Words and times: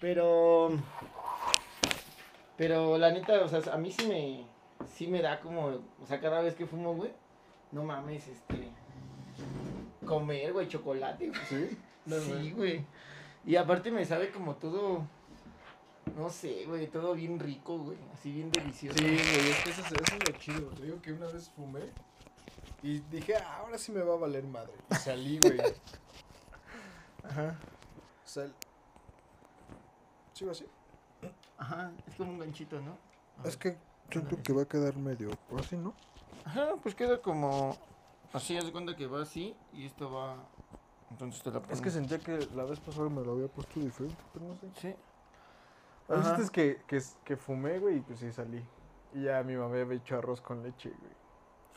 Pero. 0.00 0.70
Pero 2.56 2.98
la 2.98 3.10
neta, 3.12 3.42
o 3.44 3.48
sea, 3.48 3.60
a 3.72 3.76
mí 3.78 3.90
sí 3.92 4.06
me. 4.06 4.46
Sí 4.88 5.06
me 5.06 5.22
da 5.22 5.40
como. 5.40 5.66
O 5.66 6.06
sea, 6.06 6.20
cada 6.20 6.40
vez 6.40 6.54
que 6.54 6.66
fumo, 6.66 6.94
güey. 6.94 7.12
No 7.72 7.84
mames, 7.84 8.26
este. 8.28 8.68
Comer, 10.06 10.52
güey, 10.52 10.68
chocolate, 10.68 11.28
güey. 11.28 11.40
¿Sí? 11.48 11.78
No, 12.06 12.16
sí, 12.18 12.52
güey. 12.52 12.84
Y 13.44 13.56
aparte 13.56 13.90
me 13.90 14.04
sabe 14.04 14.30
como 14.30 14.54
todo. 14.56 15.06
No 16.16 16.30
sé, 16.30 16.64
güey, 16.66 16.86
todo 16.86 17.14
bien 17.14 17.38
rico, 17.38 17.78
güey. 17.78 17.98
Así 18.14 18.32
bien 18.32 18.50
delicioso. 18.50 18.98
Sí, 18.98 19.04
güey, 19.04 19.50
es 19.50 19.62
que 19.62 19.70
eso, 19.70 19.82
es- 19.82 19.92
eso 19.92 20.16
es 20.16 20.32
lo 20.32 20.38
chido. 20.38 20.68
Te 20.70 20.82
digo 20.84 21.02
que 21.02 21.12
una 21.12 21.26
vez 21.26 21.50
fumé 21.54 21.80
y 22.82 23.00
dije, 23.10 23.34
"Ah, 23.36 23.58
ahora 23.60 23.76
sí 23.76 23.92
me 23.92 24.00
va 24.02 24.14
a 24.14 24.16
valer 24.16 24.44
madre. 24.44 24.72
Y 24.90 24.94
salí, 24.94 25.38
güey. 25.38 25.58
Ajá. 27.24 27.58
Sal... 28.24 28.54
¿Sigo 30.38 30.52
así? 30.52 30.64
Ajá, 31.56 31.90
es 32.06 32.14
como 32.14 32.30
un 32.30 32.38
ganchito, 32.38 32.80
¿no? 32.80 32.96
Es 33.44 33.56
que 33.56 33.76
siento 34.08 34.40
que 34.40 34.52
va 34.52 34.62
a 34.62 34.68
quedar 34.68 34.96
medio 34.96 35.30
así, 35.58 35.76
¿no? 35.76 35.92
Ajá, 36.44 36.76
pues 36.80 36.94
queda 36.94 37.20
como. 37.20 37.76
Así, 38.32 38.56
haz 38.56 38.64
de 38.64 38.70
cuenta 38.70 38.94
que 38.94 39.08
va 39.08 39.22
así 39.22 39.56
y 39.72 39.86
esto 39.86 40.12
va. 40.12 40.36
Entonces 41.10 41.42
te 41.42 41.50
la 41.50 41.58
pones. 41.58 41.78
Es 41.78 41.82
que 41.82 41.90
sentía 41.90 42.20
que 42.20 42.38
la 42.54 42.62
vez 42.62 42.78
pasada 42.78 43.08
me 43.08 43.20
lo 43.24 43.32
había 43.32 43.48
puesto 43.48 43.80
diferente, 43.80 44.22
pero 44.32 44.46
no 44.46 44.54
sé. 44.54 44.68
Sí. 44.76 44.94
El 46.08 46.20
Ajá. 46.20 46.36
chiste 46.36 46.42
es 46.42 46.50
que, 46.52 46.82
que, 46.86 47.02
que 47.24 47.36
fumé, 47.36 47.80
güey, 47.80 47.96
y 47.96 48.00
pues 48.00 48.20
sí 48.20 48.30
salí. 48.30 48.64
Y 49.14 49.24
ya 49.24 49.42
mi 49.42 49.56
mamá 49.56 49.74
había 49.80 49.96
hecho 49.96 50.18
arroz 50.18 50.40
con 50.40 50.62
leche, 50.62 50.90
güey. 50.90 51.12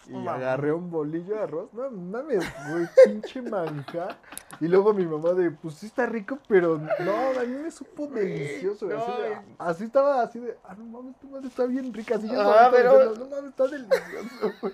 Y 0.07 0.13
No 0.13 0.31
agarré 0.31 0.73
un 0.73 0.89
bolillo 0.89 1.35
de 1.35 1.41
arroz. 1.41 1.71
No 1.73 1.89
mames, 1.91 2.43
güey, 2.71 2.87
pinche 3.05 3.41
manjar. 3.41 4.17
Y 4.59 4.67
luego 4.67 4.93
mi 4.93 5.05
mamá 5.05 5.33
de, 5.33 5.51
pues 5.51 5.75
sí 5.75 5.85
está 5.85 6.05
rico, 6.05 6.37
pero 6.47 6.77
no, 6.77 7.39
a 7.39 7.43
mí 7.43 7.55
me 7.63 7.71
supo 7.71 8.07
delicioso. 8.07 8.87
así, 8.87 8.95
no, 9.11 9.17
de- 9.21 9.31
es- 9.33 9.39
así 9.59 9.83
estaba, 9.85 10.21
así 10.23 10.39
de, 10.39 10.57
ah, 10.63 10.75
no 10.77 10.85
mames, 10.85 11.15
tu 11.19 11.27
madre 11.29 11.47
está 11.47 11.65
bien 11.65 11.93
rica. 11.93 12.15
Así 12.15 12.27
yo 12.27 12.39
Ah, 12.41 12.69
solito 12.69 12.71
pero- 12.71 13.09
diciendo, 13.09 13.25
no 13.25 13.35
mames, 13.35 13.49
está 13.51 13.67
delicioso, 13.67 14.53
güey. 14.61 14.73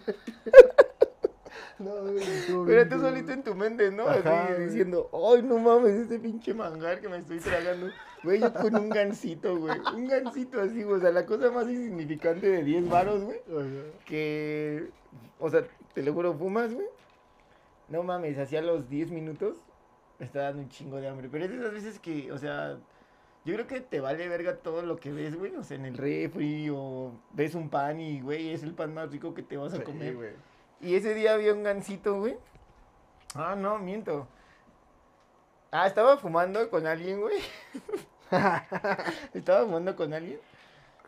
no, 1.80 2.10
estuvo 2.20 2.66
Pero 2.66 2.90
tú 2.90 3.00
solito 3.02 3.32
en 3.32 3.44
tu 3.44 3.56
mente, 3.56 3.92
¿no? 3.92 4.08
Ajá, 4.08 4.44
Así 4.46 4.54
güey. 4.54 4.66
diciendo, 4.68 5.10
ay, 5.14 5.44
no 5.44 5.58
mames, 5.60 5.92
este 5.94 6.20
pinche 6.20 6.54
manjar 6.54 7.00
que 7.00 7.10
me 7.10 7.18
estoy 7.18 7.40
tragando. 7.40 7.88
Güey, 8.24 8.40
yo 8.40 8.54
con 8.54 8.76
un 8.76 8.90
gansito, 8.90 9.58
güey. 9.58 9.78
Un 9.96 10.08
gansito 10.08 10.60
así, 10.62 10.84
güey. 10.84 10.98
O 10.98 11.00
sea, 11.00 11.12
la 11.12 11.26
cosa 11.26 11.52
más 11.52 11.68
insignificante 11.70 12.50
de 12.50 12.64
10 12.64 12.90
varos, 12.90 13.24
güey. 13.24 13.40
Que, 14.06 14.90
o 15.40 15.50
sea, 15.50 15.64
te 15.94 16.04
lo 16.04 16.14
juro, 16.14 16.34
fumas, 16.34 16.74
güey. 16.74 16.88
No 17.90 18.04
mames, 18.04 18.38
hacía 18.38 18.62
los 18.62 18.90
10 18.90 19.12
minutos 19.12 19.58
me 20.20 20.26
está 20.26 20.42
dando 20.42 20.64
un 20.64 20.70
chingo 20.70 20.98
de 20.98 21.08
hambre. 21.08 21.30
Pero 21.32 21.46
es 21.46 21.52
de 21.52 21.58
esas 21.58 21.74
veces 21.74 22.00
que, 22.00 22.32
o 22.32 22.38
sea, 22.38 22.78
yo 23.46 23.54
creo 23.54 23.68
que 23.68 23.82
te 23.82 24.00
vale 24.00 24.28
verga 24.28 24.58
todo 24.58 24.82
lo 24.82 24.98
que 24.98 25.12
ves, 25.12 25.38
güey. 25.38 25.56
O 25.56 25.64
sea, 25.64 25.78
en 25.78 25.86
el 25.86 25.98
refri 25.98 26.70
o 26.72 27.12
ves 27.34 27.56
un 27.56 27.70
pan 27.70 28.00
y, 28.00 28.22
güey, 28.22 28.50
es 28.50 28.64
el 28.64 28.74
pan 28.74 28.94
más 28.94 29.12
rico 29.12 29.34
que 29.34 29.44
te 29.44 29.58
vas 29.58 29.74
a 29.74 29.84
comer. 29.84 30.36
Y 30.82 30.96
ese 30.96 31.14
día 31.14 31.34
había 31.34 31.54
un 31.54 31.64
gansito, 31.64 32.20
güey. 32.20 32.38
Ah, 33.36 33.56
no, 33.56 33.78
miento. 33.80 34.28
Ah, 35.72 35.88
estaba 35.88 36.18
fumando 36.18 36.70
con 36.70 36.88
alguien, 36.88 37.22
güey. 37.22 37.40
estaba 39.34 39.66
fumando 39.66 39.96
con 39.96 40.14
alguien. 40.14 40.40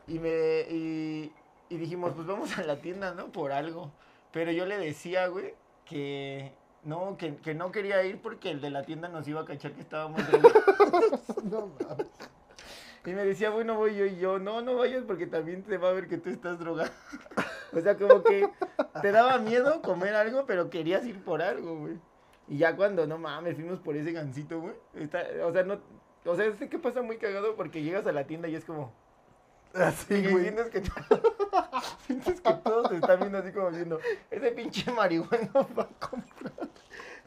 Y 0.07 0.19
me. 0.19 0.61
Y, 0.69 1.31
y 1.69 1.77
dijimos, 1.77 2.13
pues 2.15 2.27
vamos 2.27 2.57
a 2.57 2.63
la 2.63 2.81
tienda, 2.81 3.13
¿no? 3.13 3.27
Por 3.31 3.51
algo. 3.51 3.91
Pero 4.31 4.51
yo 4.51 4.65
le 4.65 4.77
decía, 4.77 5.27
güey, 5.27 5.53
que. 5.85 6.51
No, 6.83 7.17
que, 7.17 7.35
que 7.37 7.53
no 7.53 7.71
quería 7.71 8.03
ir 8.03 8.21
porque 8.21 8.51
el 8.51 8.61
de 8.61 8.69
la 8.69 8.83
tienda 8.83 9.09
nos 9.09 9.27
iba 9.27 9.41
a 9.41 9.45
cachar 9.45 9.73
que 9.73 9.81
estábamos. 9.81 10.21
No. 11.43 11.71
Y 13.05 13.11
me 13.11 13.25
decía, 13.25 13.49
bueno, 13.49 13.75
voy 13.75 13.95
yo 13.95 14.05
y 14.05 14.17
yo, 14.17 14.39
no, 14.39 14.61
no 14.61 14.75
vayas 14.75 15.03
porque 15.07 15.25
también 15.25 15.63
te 15.63 15.77
va 15.77 15.89
a 15.89 15.93
ver 15.93 16.07
que 16.07 16.17
tú 16.17 16.29
estás 16.29 16.59
drogado. 16.59 16.91
o 17.73 17.79
sea, 17.79 17.97
como 17.97 18.23
que 18.23 18.47
te 19.01 19.11
daba 19.11 19.37
miedo 19.39 19.81
comer 19.81 20.15
algo, 20.15 20.45
pero 20.45 20.69
querías 20.69 21.05
ir 21.05 21.23
por 21.23 21.41
algo, 21.41 21.77
güey. 21.77 21.97
Y 22.49 22.57
ya 22.57 22.75
cuando, 22.75 23.05
no 23.07 23.17
mames, 23.17 23.55
fuimos 23.55 23.79
por 23.79 23.95
ese 23.95 24.11
gansito, 24.11 24.59
güey. 24.59 24.73
está- 24.95 25.23
o 25.45 25.51
sea, 25.53 25.63
no, 25.63 25.79
o 26.25 26.35
sea, 26.35 26.51
sé 26.55 26.67
que 26.67 26.79
pasa 26.79 27.01
muy 27.01 27.17
cagado 27.17 27.55
porque 27.55 27.81
llegas 27.83 28.05
a 28.07 28.11
la 28.11 28.25
tienda 28.25 28.47
y 28.47 28.55
es 28.55 28.65
como, 28.65 28.91
Así, 29.73 30.15
y 30.15 30.27
güey. 30.31 30.43
sientes 30.45 30.67
que, 30.69 30.81
sientes 32.07 32.41
que 32.41 32.53
todos 32.63 32.89
te 32.89 32.95
están 32.95 33.19
viendo 33.19 33.37
así 33.37 33.51
como 33.51 33.69
diciendo, 33.69 33.99
ese 34.31 34.51
pinche 34.51 34.91
marihuana 34.91 35.49
va 35.77 35.83
a 35.83 36.07
comprar. 36.09 36.53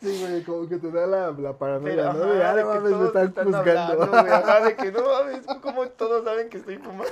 Sí, 0.01 0.19
güey, 0.21 0.43
como 0.43 0.69
que 0.69 0.79
te 0.79 0.91
da 0.91 1.07
la, 1.07 1.31
la 1.31 1.57
paranoia, 1.57 1.95
Pero, 1.95 2.13
¿no? 2.15 2.25
ajá, 2.33 2.55
De, 2.57 2.63
ah, 2.63 2.65
mames, 2.65 2.93
me 2.93 3.09
te 3.11 3.23
están 3.25 3.45
juzgando. 3.45 4.03
hablando, 4.03 4.17
ajá, 4.35 4.61
de 4.65 4.75
que 4.77 4.91
no 4.91 5.03
mames, 5.05 5.47
como 5.63 5.87
todos 5.91 6.25
saben 6.25 6.49
que 6.51 6.59
estoy 6.59 6.79
fumando. 6.79 7.05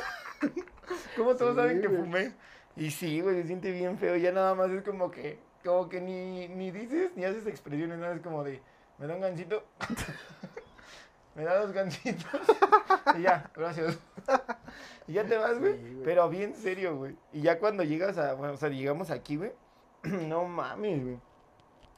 como 1.16 1.36
todos 1.36 1.52
Sí, 1.52 1.56
saben 1.60 1.80
que 1.80 1.88
fumé. 1.88 2.34
Y 2.76 2.90
sí, 2.90 3.20
güey, 3.20 3.36
se 3.42 3.46
siente 3.46 3.70
bien 3.70 3.96
feo. 3.98 4.16
Ya 4.16 4.32
nada 4.32 4.56
más 4.56 4.70
es 4.72 4.82
como 4.82 5.12
que, 5.12 5.38
como 5.64 5.88
que 5.88 6.00
ni, 6.00 6.48
ni 6.48 6.70
dices 6.70 7.12
ni 7.16 7.24
haces 7.24 7.46
expresiones, 7.46 7.98
nada, 7.98 8.14
es 8.14 8.22
como 8.22 8.44
de, 8.44 8.62
me 8.98 9.06
da 9.06 9.14
un 9.14 9.20
gancito. 9.20 9.64
me 11.34 11.44
da 11.44 11.58
dos 11.60 11.72
gancitos. 11.72 12.40
y 13.18 13.22
ya, 13.22 13.50
gracias. 13.54 13.98
y 15.06 15.14
ya 15.14 15.24
te 15.24 15.36
vas, 15.36 15.58
güey. 15.58 15.74
Sí. 15.74 16.00
Pero 16.04 16.28
bien 16.28 16.54
serio, 16.54 16.96
güey. 16.96 17.16
Y 17.32 17.42
ya 17.42 17.58
cuando 17.58 17.82
llegas 17.82 18.18
a, 18.18 18.34
bueno, 18.34 18.54
o 18.54 18.56
sea, 18.56 18.68
llegamos 18.68 19.10
aquí, 19.10 19.36
güey. 19.36 19.52
no 20.02 20.44
mames, 20.44 21.02
güey. 21.02 21.18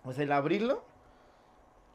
O 0.04 0.12
sea, 0.12 0.24
el 0.24 0.32
abrirlo, 0.32 0.84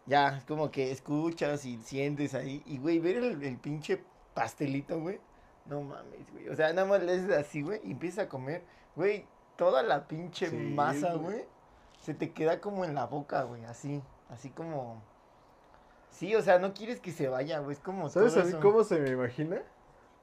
ya, 0.05 0.37
es 0.37 0.45
como 0.45 0.71
que 0.71 0.91
escuchas 0.91 1.65
y 1.65 1.77
sientes 1.77 2.33
ahí. 2.33 2.63
Y, 2.65 2.77
güey, 2.77 2.99
ver 2.99 3.17
el, 3.17 3.43
el 3.43 3.57
pinche 3.57 4.03
pastelito, 4.33 4.99
güey. 4.99 5.19
No 5.65 5.81
mames, 5.81 6.31
güey. 6.31 6.49
O 6.49 6.55
sea, 6.55 6.71
nada 6.73 6.87
más 6.87 7.03
le 7.03 7.13
haces 7.13 7.31
así, 7.31 7.61
güey, 7.61 7.81
y 7.83 7.91
empiezas 7.91 8.25
a 8.25 8.29
comer. 8.29 8.63
Güey, 8.95 9.25
toda 9.57 9.83
la 9.83 10.07
pinche 10.07 10.49
Sí, 10.49 10.55
masa, 10.55 11.13
güey. 11.15 11.45
Se 12.07 12.13
te 12.13 12.31
queda 12.31 12.61
como 12.61 12.85
en 12.85 12.95
la 12.95 13.05
boca, 13.05 13.43
güey, 13.43 13.65
así. 13.65 14.01
Así 14.29 14.49
como... 14.49 15.01
Sí, 16.09 16.33
o 16.35 16.41
sea, 16.41 16.57
no 16.57 16.73
quieres 16.73 17.01
que 17.01 17.11
se 17.11 17.27
vaya, 17.27 17.59
güey. 17.59 17.73
Es 17.75 17.81
como 17.81 18.07
¿Sabes 18.07 18.31
todo 18.33 18.43
a 18.43 18.45
mí 18.45 18.51
eso. 18.51 18.61
cómo 18.61 18.85
se 18.85 18.97
me 18.97 19.09
imagina? 19.09 19.57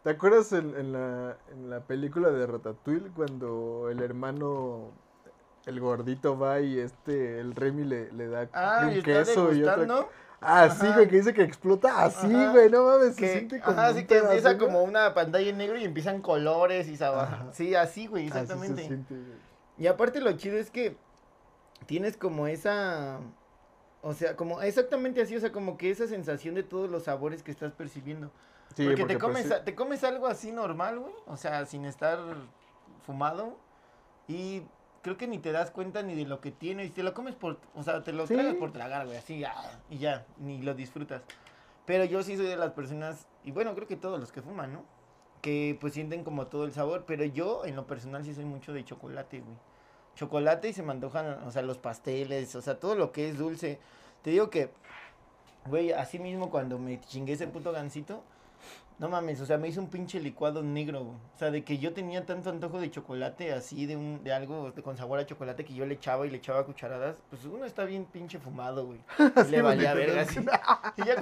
¿Te 0.03 0.09
acuerdas 0.09 0.51
en, 0.55 0.75
en 0.77 0.93
la, 0.95 1.37
en 1.53 1.69
la 1.69 1.81
película 1.81 2.31
de 2.31 2.47
Ratatouille 2.47 3.11
cuando 3.15 3.91
el 3.91 4.01
hermano, 4.03 4.93
el 5.67 5.79
gordito 5.79 6.39
va 6.39 6.61
y 6.61 6.79
este, 6.79 7.39
el 7.39 7.55
Remy 7.55 7.85
le, 7.85 8.11
le 8.13 8.29
da 8.29 8.49
Ah, 8.55 8.87
un 8.87 8.97
y 8.97 9.03
queso 9.03 9.53
y 9.53 9.61
otra... 9.63 9.77
degustando. 9.77 10.09
Ah, 10.41 10.65
Ajá. 10.65 10.95
güey, 10.95 11.07
que 11.09 11.17
dice 11.17 11.35
que 11.35 11.43
explota 11.43 12.03
así, 12.03 12.35
Ajá. 12.35 12.53
güey, 12.53 12.71
no 12.71 12.85
mames, 12.87 13.15
se 13.15 13.21
que, 13.21 13.33
siente 13.33 13.61
como 13.61 13.79
ajá, 13.79 13.91
un 13.91 13.97
sí 13.97 14.07
que 14.07 14.19
empieza 14.19 14.57
como 14.57 14.83
una 14.85 15.13
pantalla 15.13 15.51
en 15.51 15.59
negro 15.59 15.77
y 15.79 15.85
empiezan 15.85 16.23
colores 16.23 16.89
y 16.89 16.97
sabor. 16.97 17.29
Sí, 17.53 17.75
así, 17.75 18.07
güey, 18.07 18.25
Así 18.29 18.33
se 18.33 18.41
exactamente. 18.41 18.87
siente, 18.87 19.15
güey. 19.15 19.39
Y 19.77 19.87
aparte 19.87 20.23
lo 20.23 20.33
chido 20.33 20.57
es 20.57 20.71
que 20.71 20.97
tienes 21.87 22.17
como 22.17 22.47
esa, 22.47 23.21
o 24.03 24.15
sea, 24.15 24.37
como 24.37 24.63
exactamente 24.63 25.23
así, 25.23 25.37
o 25.37 25.41
sea, 25.41 25.53
como 25.53 25.77
que 25.77 25.91
esa 25.91 26.07
sensación 26.07 26.55
de 26.55 26.63
todos 26.63 26.91
los 26.91 27.05
sabores 27.05 27.43
que 27.43 27.51
estás 27.51 27.73
percibiendo. 27.73 28.31
Sí, 28.75 28.85
porque, 28.85 29.03
te 29.05 29.19
pues, 29.19 29.19
comes, 29.19 29.47
sí. 29.47 29.55
te 29.65 29.75
comes 29.75 30.05
algo 30.05 30.27
así 30.27 30.51
normal, 30.51 30.99
güey, 30.99 31.15
o 31.27 31.37
sea, 31.37 31.65
sin 31.67 31.85
estar 31.85 32.19
fumado 33.07 33.57
y 34.27 34.63
creo 35.03 35.19
que 35.19 35.29
ni 35.29 35.39
te 35.39 35.53
das 35.53 35.71
cuenta 35.71 36.03
ni 36.03 36.15
de 36.15 36.25
lo 36.25 36.41
que 36.41 36.51
tiene 36.51 36.87
y 36.87 36.91
te 36.91 37.03
lo 37.03 37.13
comes 37.15 37.35
por, 37.35 37.59
o 37.75 37.83
sea, 37.83 38.03
te 38.03 38.13
lo 38.13 38.27
Sí. 38.27 38.35
tragas 38.35 38.55
por 38.55 38.73
tragar, 38.73 39.07
güey, 39.07 39.19
así 39.19 39.45
ah, 39.45 39.81
y 39.91 39.99
ya, 39.99 40.27
ni 40.39 40.63
lo 40.63 40.75
disfrutas. 40.75 41.23
Pero 41.85 42.05
yo 42.05 42.23
sí 42.23 42.37
soy 42.37 42.47
de 42.47 42.57
las 42.57 42.73
personas, 42.73 43.27
y 43.45 43.53
bueno, 43.53 43.75
creo 43.75 43.87
que 43.87 43.97
todos 43.97 44.19
los 44.19 44.33
que 44.33 44.41
fuman, 44.41 44.73
¿no? 44.73 44.83
Que 45.43 45.77
pues 45.79 45.93
sienten 45.93 46.25
como 46.25 46.47
todo 46.47 46.65
el 46.65 46.73
sabor, 46.73 47.05
pero 47.07 47.25
yo 47.27 47.67
en 47.67 47.77
lo 47.77 47.87
personal 47.87 48.25
sí 48.25 48.35
soy 48.35 48.47
mucho 48.47 48.73
de 48.73 48.83
chocolate, 48.85 49.41
güey. 49.41 49.57
Chocolate 50.15 50.69
y 50.69 50.73
se 50.73 50.83
me 50.83 50.93
antojan, 50.93 51.43
o 51.47 51.51
sea, 51.51 51.63
los 51.63 51.79
pasteles, 51.79 52.55
o 52.55 52.63
sea, 52.63 52.79
todo 52.79 52.95
lo 52.95 53.13
que 53.13 53.29
es 53.29 53.39
dulce. 53.39 53.79
Te 54.23 54.31
digo 54.31 54.49
que, 54.51 54.71
güey, 55.67 55.93
así 55.93 56.19
mismo 56.19 56.51
cuando 56.51 56.79
me 56.79 57.01
chingué 57.01 57.33
ese 57.35 57.47
puto 57.47 57.73
gansito, 57.73 58.23
no 59.01 59.09
mames, 59.09 59.41
o 59.41 59.47
sea, 59.47 59.59
me 59.59 59.67
hizo 59.67 59.81
un 59.81 59.89
pinche 59.89 60.21
licuado 60.21 60.63
negro, 60.63 61.01
güey. 61.05 61.17
O 61.35 61.39
sea, 61.39 61.51
de 61.51 61.65
que 61.65 61.79
yo 61.79 61.93
tenía 61.93 62.25
tanto 62.25 62.49
antojo 62.49 62.79
de 62.81 62.93
chocolate, 62.93 63.53
así, 63.53 63.87
de 63.87 63.97
un, 63.97 64.23
de 64.23 64.33
algo 64.33 64.71
de- 64.71 64.83
con 64.83 64.97
sabor 64.97 65.19
a 65.19 65.27
chocolate 65.27 65.65
que 65.65 65.75
yo 65.75 65.85
le 65.85 65.95
echaba 65.95 66.27
y 66.27 66.31
le 66.31 66.37
echaba 66.37 66.65
cucharadas, 66.65 67.17
pues 67.29 67.45
uno 67.45 67.65
está 67.65 67.85
bien 67.85 68.05
pinche 68.05 68.39
fumado, 68.39 68.87
güey. 68.87 69.01
Y 69.49 69.51
le 69.51 69.63
valía 69.63 69.95
verga 69.95 70.23
así. 70.23 70.39
Y 70.97 71.05
ya, 71.07 71.17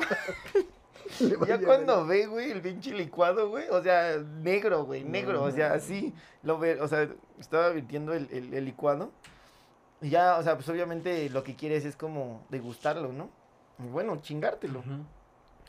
ya 1.47 1.61
cuando 1.61 2.07
ve, 2.07 2.27
güey, 2.27 2.51
el 2.51 2.61
pinche 2.61 2.93
licuado, 2.93 3.49
güey, 3.49 3.69
o 3.71 3.83
sea, 3.83 4.19
negro, 4.19 4.85
güey, 4.85 5.05
No 5.05 5.11
negro, 5.11 5.43
o 5.43 5.51
sea, 5.51 5.75
así, 5.75 6.15
lo 6.43 6.59
ve, 6.59 6.81
o 6.81 6.89
sea, 6.89 7.09
estaba 7.39 7.71
virtiendo 7.71 8.13
el, 8.13 8.29
el, 8.31 8.55
el 8.55 8.65
licuado. 8.65 9.11
Y 10.01 10.11
ya, 10.11 10.37
o 10.39 10.43
sea, 10.43 10.57
pues 10.57 10.69
obviamente 10.69 11.29
lo 11.31 11.45
que 11.45 11.55
quieres 11.55 11.85
es 11.85 11.97
como 11.97 12.45
degustarlo, 12.51 13.13
¿no? 13.13 13.31
Y 13.79 13.89
bueno, 13.89 14.21
chingártelo. 14.21 14.81
Ujú. 14.81 15.05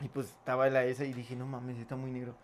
Y 0.00 0.08
pues 0.08 0.28
estaba 0.28 0.68
la 0.68 0.84
esa 0.84 1.04
y 1.04 1.12
dije, 1.12 1.36
no 1.36 1.46
mames, 1.46 1.78
está 1.78 1.94
muy 1.94 2.10
negro. 2.10 2.34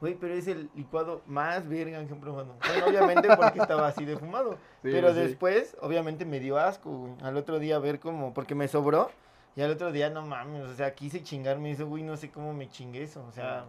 Güey, 0.00 0.14
pero 0.14 0.34
es 0.34 0.46
el 0.46 0.70
licuado 0.74 1.22
más 1.26 1.68
verga 1.68 2.04
que 2.06 2.12
he 2.12 2.16
probado. 2.16 2.56
Bueno, 2.66 2.86
obviamente 2.86 3.28
porque 3.36 3.58
estaba 3.58 3.88
así 3.88 4.04
de 4.04 4.16
fumado. 4.16 4.52
Sí, 4.82 4.90
pero 4.92 5.12
sí. 5.12 5.18
después, 5.18 5.76
obviamente 5.80 6.24
me 6.24 6.38
dio 6.38 6.56
asco, 6.56 6.88
güey. 6.90 7.12
Al 7.22 7.36
otro 7.36 7.58
día 7.58 7.80
ver 7.80 7.98
como, 7.98 8.32
porque 8.32 8.54
me 8.54 8.68
sobró. 8.68 9.10
Y 9.58 9.62
al 9.62 9.72
otro 9.72 9.90
día, 9.90 10.08
no 10.08 10.24
mames, 10.24 10.62
o 10.68 10.74
sea, 10.76 10.94
quise 10.94 11.20
chingarme 11.24 11.72
eso, 11.72 11.84
güey, 11.88 12.04
no 12.04 12.16
sé 12.16 12.30
cómo 12.30 12.52
me 12.54 12.68
chingué 12.68 13.02
eso. 13.02 13.24
O 13.26 13.32
sea, 13.32 13.64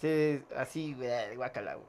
Se- 0.00 0.42
así, 0.56 0.94
güey, 0.94 1.36
guacala, 1.36 1.74
güey. 1.74 1.86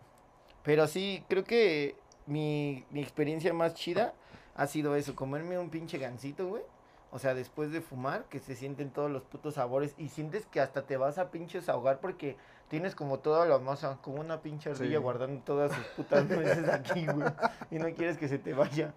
Pero 0.63 0.85
sí, 0.85 1.23
creo 1.29 1.45
que 1.45 1.95
mi, 2.25 2.83
mi 2.91 2.99
experiencia 3.01 3.53
más 3.53 3.73
chida 3.73 4.13
ha 4.53 4.67
sido 4.67 4.97
eso, 4.97 5.15
comerme 5.15 5.57
un 5.57 5.69
pinche 5.69 5.97
gansito, 5.97 6.45
güey. 6.45 6.63
O 7.11 7.17
sea, 7.17 7.33
después 7.33 7.71
de 7.71 7.79
fumar, 7.79 8.25
que 8.25 8.39
se 8.39 8.53
sienten 8.53 8.89
todos 8.91 9.09
los 9.09 9.23
putos 9.23 9.53
sabores 9.53 9.95
y 9.97 10.09
sientes 10.09 10.45
que 10.47 10.59
hasta 10.59 10.81
te 10.81 10.97
vas 10.97 11.17
a 11.17 11.31
pinches 11.31 11.69
ahogar 11.69 12.01
porque 12.01 12.35
tienes 12.67 12.95
como 12.95 13.19
toda 13.19 13.45
la 13.45 13.59
masa, 13.59 13.97
como 14.01 14.19
una 14.19 14.41
pinche 14.41 14.71
ardilla 14.71 14.97
Sí. 14.97 15.01
guardando 15.01 15.41
todas 15.45 15.71
sus 15.71 15.85
putas 15.95 16.25
nueces 16.29 16.67
aquí, 16.67 17.05
güey. 17.05 17.29
Y 17.71 17.75
no 17.79 17.85
quieres 17.95 18.17
que 18.17 18.27
se 18.27 18.39
te 18.39 18.53
vaya. 18.53 18.93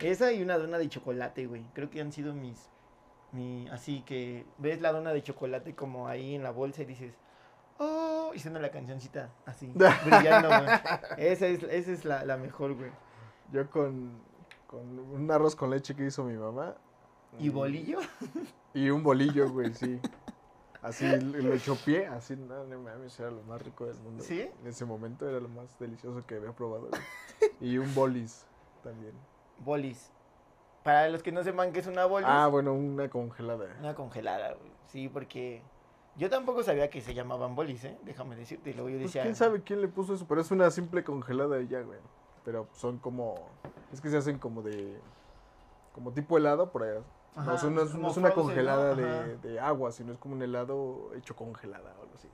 Esa 0.00 0.32
y 0.32 0.42
una 0.42 0.58
dona 0.58 0.78
de 0.78 0.88
chocolate, 0.88 1.46
güey. 1.46 1.62
Creo 1.74 1.88
que 1.90 2.00
han 2.00 2.10
sido 2.10 2.34
mis, 2.34 2.68
mi, 3.32 3.68
así 3.68 4.02
que 4.02 4.44
ves 4.58 4.80
la 4.80 4.92
dona 4.92 5.12
de 5.12 5.22
chocolate 5.22 5.74
como 5.74 6.06
ahí 6.08 6.34
en 6.34 6.42
la 6.42 6.50
bolsa 6.50 6.82
y 6.82 6.86
dices, 6.86 7.14
oh, 7.78 8.32
y 8.34 8.38
suena 8.38 8.60
la 8.60 8.70
cancioncita 8.70 9.30
así, 9.46 9.72
brillando, 10.04 10.48
güey. 10.48 10.68
Esa 11.16 11.46
es, 11.46 11.62
esa 11.62 11.90
es 11.92 12.04
la, 12.04 12.24
la 12.24 12.36
mejor, 12.36 12.74
güey. 12.74 12.90
Yo 13.52 13.68
con, 13.70 14.12
con 14.66 14.98
un 14.98 15.30
arroz 15.30 15.56
con 15.56 15.70
leche 15.70 15.94
que 15.94 16.06
hizo 16.06 16.24
mi 16.24 16.36
mamá. 16.36 16.74
¿Y 17.38 17.48
bolillo? 17.48 17.98
Y 18.74 18.88
un 18.88 19.02
bolillo, 19.02 19.50
güey, 19.50 19.74
sí. 19.74 20.00
Así 20.80 21.06
lo 21.06 21.58
chopié, 21.58 22.06
así, 22.06 22.34
no, 22.36 22.64
no 22.64 22.80
mames, 22.80 23.20
era 23.20 23.30
lo 23.30 23.42
más 23.42 23.60
rico 23.60 23.84
del 23.84 23.98
mundo. 23.98 24.24
¿Sí? 24.24 24.40
En 24.40 24.66
ese 24.66 24.86
momento 24.86 25.28
era 25.28 25.38
lo 25.40 25.48
más 25.50 25.78
delicioso 25.78 26.26
que 26.26 26.36
había 26.36 26.52
probado. 26.52 26.88
güey. 26.88 27.02
Y 27.60 27.76
un 27.76 27.94
bolis 27.94 28.46
también. 28.82 29.12
Bolis. 29.58 30.10
Para 30.82 31.08
los 31.08 31.22
que 31.22 31.30
no 31.32 31.42
sepan 31.44 31.72
qué 31.72 31.80
es 31.80 31.86
una 31.86 32.06
bolis, 32.06 32.26
Ah, 32.28 32.48
bueno, 32.48 32.72
una 32.74 33.08
congelada. 33.08 33.66
una 33.78 33.94
congelada, 33.94 34.54
güey. 34.54 34.72
Sí, 34.88 35.08
porque 35.08 35.62
yo 36.16 36.28
tampoco 36.28 36.62
sabía 36.62 36.90
que 36.90 37.00
se 37.00 37.14
llamaban 37.14 37.54
bolis, 37.54 37.84
¿eh? 37.84 37.98
Déjame 38.02 38.36
decirte. 38.36 38.74
Luego 38.74 38.88
yo 38.90 38.96
Pues 38.96 39.06
decía, 39.08 39.22
quién 39.22 39.36
sabe 39.36 39.62
quién 39.62 39.80
le 39.80 39.88
puso 39.88 40.14
eso, 40.14 40.26
pero 40.28 40.40
es 40.40 40.50
una 40.50 40.70
simple 40.70 41.04
congelada 41.04 41.60
y 41.60 41.68
ya, 41.68 41.82
güey. 41.82 41.98
Pero 42.44 42.66
son 42.72 42.98
como, 42.98 43.36
es 43.92 44.00
que 44.00 44.08
se 44.10 44.16
hacen 44.16 44.38
como 44.38 44.62
de, 44.62 44.98
como 45.94 46.12
tipo 46.12 46.36
helado 46.36 46.72
por 46.72 46.82
allá. 46.82 47.00
Ajá, 47.36 47.54
no, 47.62 47.70
no 47.70 47.82
es, 47.82 47.94
no 47.94 48.08
es 48.10 48.16
una 48.16 48.30
frozen, 48.32 48.32
congelada 48.32 48.94
de, 48.94 49.36
de 49.38 49.60
agua, 49.60 49.92
sino 49.92 50.12
es 50.12 50.18
como 50.18 50.34
un 50.34 50.42
helado 50.42 51.12
hecho 51.14 51.34
congelada 51.36 51.94
o 51.98 52.02
algo 52.02 52.14
así. 52.16 52.28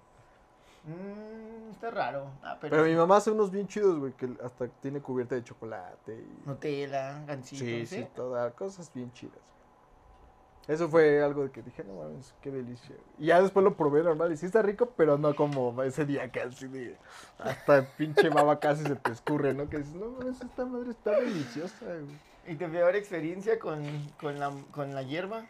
"Mm, 0.89 1.71
está 1.71 1.91
raro. 1.91 2.31
Ah, 2.43 2.59
pero, 2.61 2.71
Pero, 2.73 2.85
sí. 2.85 2.91
mi 2.91 2.97
mamá 2.97 3.17
hace 3.19 3.31
unos 3.31 3.51
bien 3.51 3.67
chidos, 3.69 3.99
güey, 3.99 4.13
que 4.15 4.29
hasta 4.43 4.69
tiene 4.69 5.01
cubierta 5.01 5.35
de 5.35 5.45
chocolate 5.45 6.15
y... 6.15 6.43
Nutella, 6.49 7.25
gansito, 7.27 7.65
sí, 7.65 7.87
¿sí? 7.87 7.97
sí, 8.03 8.09
todas 8.15 8.53
cosas 8.55 8.93
bien 8.93 9.13
chidas. 9.13 9.35
güey. 9.35 10.75
Eso 10.75 10.89
fue 10.91 11.23
algo 11.23 11.45
de 11.45 11.51
que 11.51 11.63
dije, 11.63 11.83
no 11.83 11.95
mames, 11.95 12.35
qué 12.43 12.51
delicia. 12.51 12.95
Y 13.19 13.27
ya 13.27 13.41
después 13.41 13.65
lo 13.65 13.75
probé 13.75 14.03
normal 14.03 14.31
y 14.33 14.37
sí 14.37 14.45
está 14.47 14.61
rico, 14.61 14.93
pero 14.97 15.17
no 15.17 15.35
como 15.35 15.83
ese 15.83 16.05
día 16.05 16.31
casi 16.31 16.69
de... 16.69 16.99
Hasta 17.39 17.87
pinche 17.97 18.29
baba 18.29 18.61
casi 18.61 18.83
se 18.85 18.97
te 18.97 19.11
escurre, 19.13 19.55
¿no? 19.55 19.69
Que 19.71 19.79
dices, 19.79 19.95
no 19.95 20.11
mames, 20.11 20.43
esta 20.43 20.67
madre 20.67 20.91
está 20.91 21.13
deliciosa, 21.13 21.87
güey. 21.87 22.19
¿Y 22.47 22.57
tu 22.57 22.71
peor 22.71 22.97
experiencia 22.97 23.59
con, 23.59 23.83
con, 24.21 24.39
la, 24.39 24.53
con 24.71 24.95
la 24.95 25.03
hierba? 25.03 25.47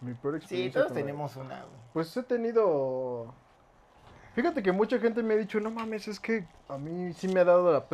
Mi 0.00 0.14
peor 0.14 0.34
Sí, 0.34 0.38
experiencia 0.38 0.80
todos 0.80 0.88
con 0.92 0.96
la- 0.96 1.00
tenemos 1.06 1.36
una, 1.36 1.62
güey. 1.62 1.80
Pues 1.92 2.16
he 2.16 2.22
tenido... 2.24 3.32
Fíjate 4.40 4.62
que 4.62 4.72
mucha 4.72 4.98
gente 4.98 5.22
me 5.22 5.34
ha 5.34 5.36
dicho, 5.36 5.60
no 5.60 5.70
mames, 5.70 6.08
es 6.08 6.18
que 6.18 6.46
a 6.66 6.78
mí 6.78 7.12
sí 7.12 7.28
me 7.28 7.40
ha 7.40 7.44
dado 7.44 7.70
la, 7.74 7.84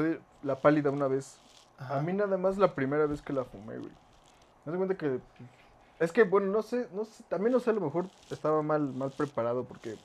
la 0.45 0.55
pálida 0.55 0.93
una 0.93 1.09
vez. 1.09 1.41
Ajá. 1.77 1.99
A 1.99 2.03
mí 2.03 2.13
nada 2.13 2.37
más 2.37 2.57
la 2.57 2.73
primera 2.73 3.05
vez 3.07 3.21
que 3.21 3.33
la 3.33 3.45
fumé, 3.45 3.79
güey. 3.79 3.91
Me 4.65 4.71
das 4.71 4.77
cuenta 4.77 4.97
que... 4.97 5.19
Es 5.99 6.13
que, 6.13 6.23
bueno, 6.23 6.47
no 6.53 6.63
sé, 6.63 6.87
no 6.93 7.05
sé, 7.05 7.25
también 7.29 7.53
no 7.53 7.59
sé, 7.59 7.71
a 7.71 7.73
lo 7.73 7.81
mejor 7.81 8.07
estaba 8.31 8.63
mal, 8.63 8.95
mal 8.95 9.11
preparado 9.11 9.65
porque 9.65 9.97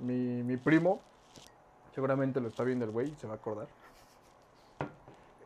mi, 0.00 0.42
mi 0.42 0.56
primo, 0.56 1.00
seguramente 1.94 2.40
lo 2.40 2.48
está 2.48 2.64
viendo 2.64 2.84
el 2.84 2.90
güey, 2.90 3.14
se 3.20 3.28
va 3.28 3.34
a 3.34 3.36
acordar. 3.36 3.68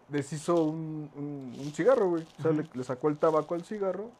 Deshizo 0.08 0.64
un, 0.64 1.10
un, 1.16 1.54
un 1.60 1.72
cigarro, 1.74 2.08
güey. 2.08 2.26
O 2.38 2.42
sea, 2.42 2.52
le, 2.52 2.66
le 2.72 2.82
sacó 2.82 3.10
el 3.10 3.18
tabaco 3.18 3.54
al 3.54 3.64
cigarro 3.66 4.10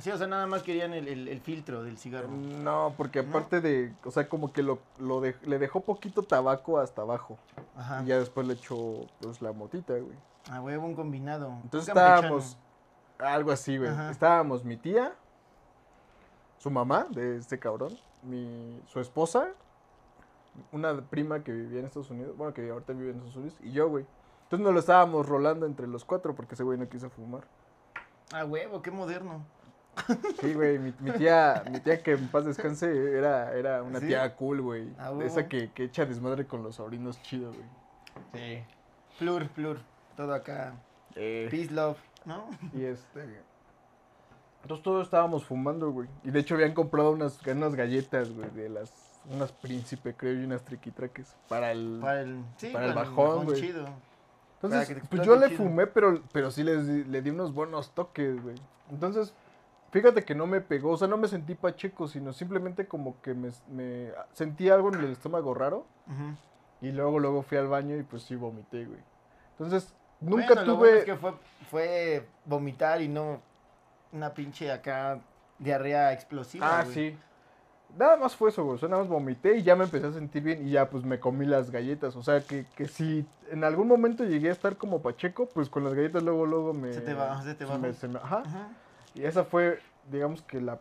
Sí, 0.00 0.10
o 0.10 0.16
sea, 0.18 0.26
nada 0.26 0.46
más 0.46 0.62
querían 0.62 0.92
el, 0.92 1.08
el, 1.08 1.28
el 1.28 1.40
filtro 1.40 1.82
del 1.82 1.98
cigarro. 1.98 2.28
No, 2.28 2.94
porque 2.96 3.22
¿No? 3.22 3.30
aparte 3.30 3.60
de, 3.60 3.94
o 4.04 4.10
sea, 4.10 4.28
como 4.28 4.52
que 4.52 4.62
lo, 4.62 4.78
lo 4.98 5.20
de- 5.20 5.36
le 5.42 5.58
dejó 5.58 5.80
poquito 5.80 6.22
tabaco 6.22 6.78
hasta 6.78 7.02
abajo. 7.02 7.38
Ajá. 7.76 8.02
Y 8.02 8.06
ya 8.06 8.18
después 8.18 8.46
le 8.46 8.54
echó, 8.54 9.06
pues, 9.20 9.40
la 9.42 9.52
motita, 9.52 9.94
güey. 9.94 10.16
A 10.50 10.60
huevo, 10.60 10.86
un 10.86 10.94
combinado. 10.94 11.48
Entonces 11.62 11.92
Un 11.94 11.98
estábamos, 11.98 12.56
algo 13.18 13.50
así, 13.52 13.76
güey. 13.78 13.90
Ajá. 13.90 14.10
Estábamos 14.10 14.64
mi 14.64 14.76
tía, 14.76 15.12
su 16.58 16.70
mamá 16.70 17.06
de 17.10 17.36
este 17.36 17.58
cabrón, 17.58 17.96
mi, 18.22 18.80
su 18.86 19.00
esposa, 19.00 19.48
una 20.72 21.00
prima 21.02 21.42
que 21.44 21.52
vivía 21.52 21.80
en 21.80 21.86
Estados 21.86 22.10
Unidos, 22.10 22.36
bueno, 22.36 22.52
que 22.52 22.68
ahorita 22.70 22.92
vive 22.92 23.10
en 23.10 23.16
Estados 23.16 23.36
Unidos, 23.36 23.56
y 23.62 23.72
yo, 23.72 23.88
güey. 23.88 24.04
Entonces 24.44 24.64
nos 24.64 24.74
lo 24.74 24.80
estábamos 24.80 25.28
rolando 25.28 25.64
entre 25.64 25.86
los 25.86 26.04
cuatro 26.04 26.34
porque 26.34 26.54
ese 26.54 26.64
güey 26.64 26.76
no 26.76 26.88
quiso 26.88 27.08
fumar. 27.08 27.44
A 28.32 28.44
huevo, 28.44 28.82
qué 28.82 28.90
moderno. 28.90 29.44
Sí, 30.40 30.54
güey, 30.54 30.78
mi, 30.78 30.94
mi 31.00 31.10
tía, 31.12 31.62
mi 31.70 31.80
tía 31.80 32.02
que 32.02 32.12
en 32.12 32.28
paz 32.28 32.44
descanse 32.46 33.16
era, 33.16 33.52
era 33.54 33.82
una 33.82 34.00
¿Sí? 34.00 34.06
tía 34.06 34.34
cool, 34.36 34.60
güey. 34.62 34.88
Ah, 34.98 35.12
esa 35.22 35.46
que, 35.48 35.70
que 35.72 35.84
echa 35.84 36.06
desmadre 36.06 36.46
con 36.46 36.62
los 36.62 36.76
sobrinos 36.76 37.20
chido, 37.22 37.52
güey. 37.52 37.66
Sí. 38.34 38.64
Plur, 39.18 39.48
plur. 39.50 39.78
Todo 40.16 40.32
acá. 40.34 40.72
Eh, 41.16 41.48
Peace, 41.50 41.70
love. 41.72 41.98
¿No? 42.24 42.48
y 42.74 42.84
este... 42.84 43.24
Entonces 44.62 44.84
todos 44.84 45.04
estábamos 45.06 45.44
fumando, 45.44 45.90
güey. 45.90 46.08
Y 46.22 46.30
de 46.30 46.40
hecho 46.40 46.54
habían 46.54 46.74
comprado 46.74 47.12
unas, 47.12 47.40
unas 47.46 47.74
galletas, 47.74 48.30
güey, 48.30 48.50
de 48.50 48.68
las... 48.68 48.92
Unas 49.30 49.52
príncipe, 49.52 50.14
creo, 50.14 50.34
y 50.34 50.44
unas 50.44 50.62
triquitraques. 50.64 51.34
Para 51.48 51.72
el... 51.72 51.98
Para 52.00 52.20
el, 52.22 52.42
sí, 52.56 52.70
Para 52.72 52.86
el 52.86 52.94
bajón, 52.94 53.44
güey. 53.44 53.60
chido. 53.60 53.84
Entonces, 54.62 54.98
pues 55.08 55.22
yo 55.22 55.36
le 55.36 55.48
chido. 55.48 55.58
fumé, 55.64 55.86
pero, 55.86 56.22
pero 56.32 56.50
sí 56.50 56.62
les 56.62 56.86
di- 56.86 57.04
le 57.04 57.22
di 57.22 57.30
unos 57.30 57.52
buenos 57.54 57.94
toques, 57.94 58.42
güey. 58.42 58.54
Entonces, 58.90 59.32
fíjate 59.90 60.24
que 60.24 60.34
no 60.34 60.46
me 60.46 60.60
pegó, 60.60 60.90
o 60.92 60.96
sea, 60.96 61.08
no 61.08 61.16
me 61.16 61.28
sentí 61.28 61.54
pacheco, 61.54 62.08
sino 62.08 62.32
simplemente 62.32 62.86
como 62.86 63.20
que 63.22 63.34
me, 63.34 63.50
me 63.70 64.12
sentí 64.32 64.68
algo 64.70 64.88
en 64.92 65.00
el 65.00 65.12
estómago 65.12 65.54
raro. 65.54 65.86
Y 66.80 66.92
luego, 66.92 67.18
luego 67.18 67.42
fui 67.42 67.58
al 67.58 67.68
baño 67.68 67.96
y 67.96 68.02
pues 68.02 68.22
sí 68.22 68.34
vomité, 68.36 68.84
güey. 68.86 69.00
Entonces, 69.52 69.94
nunca 70.20 70.46
Bueno, 70.54 70.62
lo 70.62 70.74
tuve... 70.74 70.78
bueno 70.88 70.98
es 70.98 71.04
que 71.04 71.16
fue, 71.16 71.32
fue 71.70 72.26
vomitar 72.46 73.02
y 73.02 73.08
no 73.08 73.40
una 74.12 74.32
pinche 74.34 74.72
acá 74.72 75.20
diarrea 75.58 76.12
explosiva. 76.12 76.78
Ah, 76.80 76.82
güey. 76.84 76.94
sí. 76.94 77.18
Nada 77.98 78.16
más 78.16 78.34
fue 78.36 78.50
eso, 78.50 78.64
güey. 78.64 78.76
O 78.76 78.78
sea, 78.78 78.88
nada 78.88 79.02
más 79.02 79.10
vomité 79.10 79.56
y 79.56 79.62
ya 79.62 79.74
me 79.76 79.84
empecé 79.84 80.06
a 80.06 80.12
sentir 80.12 80.42
bien 80.44 80.66
y 80.66 80.70
ya 80.70 80.88
pues 80.88 81.04
me 81.04 81.18
comí 81.20 81.44
las 81.44 81.70
galletas. 81.70 82.14
O 82.16 82.22
sea, 82.22 82.40
que, 82.40 82.64
que 82.76 82.86
si 82.88 83.26
en 83.50 83.62
algún 83.64 83.88
momento 83.88 84.24
llegué 84.24 84.48
a 84.48 84.52
estar 84.52 84.76
como 84.76 85.02
pacheco, 85.02 85.48
pues 85.52 85.68
con 85.68 85.82
las 85.84 85.92
galletas 85.94 86.22
luego, 86.22 86.46
luego 86.46 86.72
me... 86.72 86.92
Se 86.92 87.00
te 87.00 87.14
va- 87.14 87.42
se 87.42 87.54
te 87.54 87.64
bajó. 87.64 87.78
me- 87.78 87.92
se 87.92 88.08
me- 88.08 88.18
ajá. 88.20 88.42
Ajá. 88.46 88.68
Y 89.14 89.24
esa 89.24 89.42
fue, 89.44 89.80
digamos 90.10 90.42
que 90.42 90.60
la, 90.60 90.78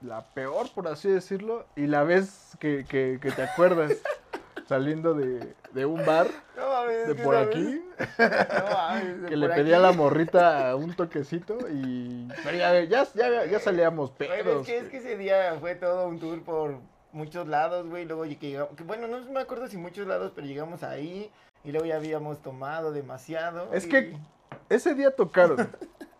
la 0.00 0.22
peor, 0.34 0.68
por 0.74 0.88
así 0.88 1.08
decirlo. 1.10 1.66
Y 1.76 1.86
la 1.86 2.04
vez 2.04 2.56
que, 2.60 2.84
que, 2.88 3.18
que 3.20 3.30
te 3.30 3.42
acuerdas 3.42 3.92
saliendo 4.68 5.14
de, 5.14 5.54
de 5.72 5.86
un 5.86 6.04
bar, 6.04 6.26
No 6.56 6.68
mames, 6.68 7.06
de 7.08 7.14
por 7.16 7.36
aquí, 7.36 7.82
No 8.18 8.70
mames, 8.72 9.22
de 9.22 9.28
que 9.28 9.36
le 9.36 9.46
por 9.46 9.56
pedí 9.56 9.72
a 9.72 9.78
la 9.78 9.92
morrita 9.92 10.74
un 10.76 10.94
toquecito 10.94 11.56
y... 11.70 12.28
Pero 12.42 12.56
ya, 12.58 12.82
ya, 12.84 13.06
ya, 13.14 13.44
ya 13.46 13.60
salíamos 13.60 14.10
pedos. 14.10 14.62
es, 14.62 14.66
que, 14.66 14.78
es 14.78 14.88
que 14.88 14.96
ese 14.98 15.16
día 15.16 15.56
fue 15.60 15.74
todo 15.76 16.08
un 16.08 16.18
tour 16.18 16.42
por 16.42 16.78
muchos 17.12 17.46
lados, 17.46 17.86
güey. 17.88 18.04
Luego 18.04 18.22
que 18.24 18.34
llegamos, 18.50 18.74
que 18.76 18.82
bueno, 18.82 19.06
no 19.06 19.20
me 19.30 19.40
acuerdo 19.40 19.68
si 19.68 19.76
muchos 19.76 20.06
lados, 20.06 20.32
pero 20.34 20.46
llegamos 20.46 20.82
ahí 20.82 21.30
y 21.64 21.70
luego 21.72 21.86
ya 21.86 21.96
habíamos 21.96 22.42
tomado 22.42 22.92
demasiado. 22.92 23.72
Es 23.72 23.86
y- 23.86 23.88
que- 23.88 24.16
Ese 24.68 24.94
día 24.94 25.10
tocaron. 25.14 25.56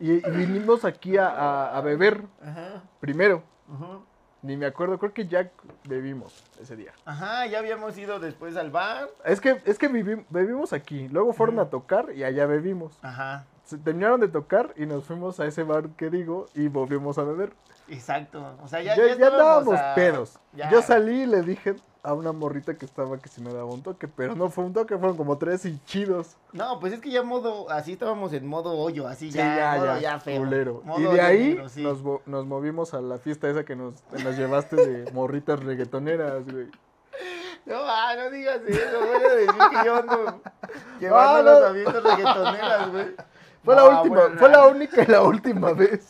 Y, 0.00 0.12
y 0.26 0.30
vinimos 0.30 0.84
aquí 0.84 1.16
a, 1.16 1.28
a- 1.28 1.76
a 1.76 1.80
beber 1.80 2.22
Ajá, 2.42 2.82
primero. 3.00 3.42
ajá. 3.72 3.98
Ni 4.40 4.56
me 4.56 4.66
acuerdo, 4.66 4.98
creo 5.00 5.12
que 5.12 5.26
ya 5.26 5.50
bebimos 5.88 6.44
ese 6.60 6.76
día. 6.76 6.92
Ajá, 7.04 7.44
ya 7.46 7.58
habíamos 7.58 7.98
ido 7.98 8.20
después 8.20 8.56
al 8.56 8.70
bar. 8.70 9.08
Es 9.24 9.40
que, 9.40 9.60
es 9.64 9.78
que 9.78 9.88
bebimos 9.88 10.72
aquí, 10.72 11.08
luego 11.08 11.32
fueron 11.32 11.58
a 11.58 11.64
tocar 11.70 12.12
y 12.14 12.22
allá 12.22 12.46
bebimos. 12.46 12.96
Ajá, 13.02 13.46
Se 13.68 13.76
terminaron 13.76 14.18
de 14.18 14.28
tocar 14.28 14.72
y 14.76 14.86
nos 14.86 15.04
fuimos 15.04 15.38
a 15.40 15.44
ese 15.44 15.62
bar 15.62 15.90
que 15.90 16.08
digo 16.08 16.46
y 16.54 16.68
volvimos 16.68 17.18
a 17.18 17.22
beber. 17.24 17.52
exacto. 17.88 18.42
O 18.64 18.66
sea, 18.68 18.80
Ya, 18.80 18.96
ya, 18.96 19.08
ya, 19.08 19.16
ya, 19.16 19.26
andábamos 19.26 19.78
a- 19.78 19.94
pedos. 19.94 20.38
ya. 20.54 20.70
Yo 20.70 20.80
salí 20.80 21.24
y 21.24 21.26
le 21.26 21.42
dije 21.42 21.76
a 22.02 22.14
una 22.14 22.32
morrita 22.32 22.78
que 22.78 22.86
estaba 22.86 23.18
que 23.18 23.28
si 23.28 23.42
me 23.42 23.52
daba 23.52 23.66
un 23.66 23.82
toque, 23.82 24.08
pero 24.08 24.34
no 24.34 24.48
fue 24.48 24.64
un 24.64 24.72
toque, 24.72 24.96
fueron 24.96 25.18
como 25.18 25.36
tres 25.36 25.66
y 25.66 25.78
chidos. 25.84 26.36
No, 26.54 26.80
pues 26.80 26.94
es 26.94 27.00
que 27.00 27.10
ya 27.10 27.22
modo, 27.22 27.68
así 27.68 27.92
estábamos 27.92 28.32
en 28.32 28.46
modo 28.46 28.72
hoyo, 28.72 29.06
así 29.06 29.30
Sí, 29.30 29.36
ya, 29.36 29.54
ya, 29.56 29.74
modo 29.76 29.86
ya, 29.96 30.00
ya 30.00 30.18
feo. 30.18 30.44
Modo 30.84 30.98
Y 31.00 31.14
de 31.14 31.20
ahí 31.20 31.48
negro, 31.50 31.68
sí. 31.68 31.82
nos, 31.82 31.98
nos 32.26 32.46
movimos 32.46 32.94
a 32.94 33.02
la 33.02 33.18
fiesta 33.18 33.50
esa 33.50 33.64
que 33.66 33.76
nos, 33.76 34.02
nos 34.24 34.34
llevaste 34.38 34.76
de 34.76 35.12
morritas 35.12 35.60
reggaetoneras, 35.62 36.44
güey. 36.50 36.68
No, 37.66 37.74
ah, 37.84 38.14
no 38.16 38.30
digas 38.30 38.60
eso, 38.66 38.98
voy 38.98 39.22
a 39.30 39.34
decir 39.34 39.54
que 39.70 39.84
yo 39.84 39.96
ando 39.96 40.40
llevando 41.00 41.42
no. 41.42 41.50
los 41.60 41.68
avientos 41.68 42.02
reggaetoneras, 42.02 42.90
güey. 42.92 43.06
Fue 43.64 43.74
la 43.74 43.84
última, 43.84 44.16
bueno, 44.16 44.38
fue 44.38 44.48
la 44.48 44.66
única 44.66 45.02
y 45.02 45.06
la 45.06 45.22
última 45.22 45.72
vez. 45.74 46.08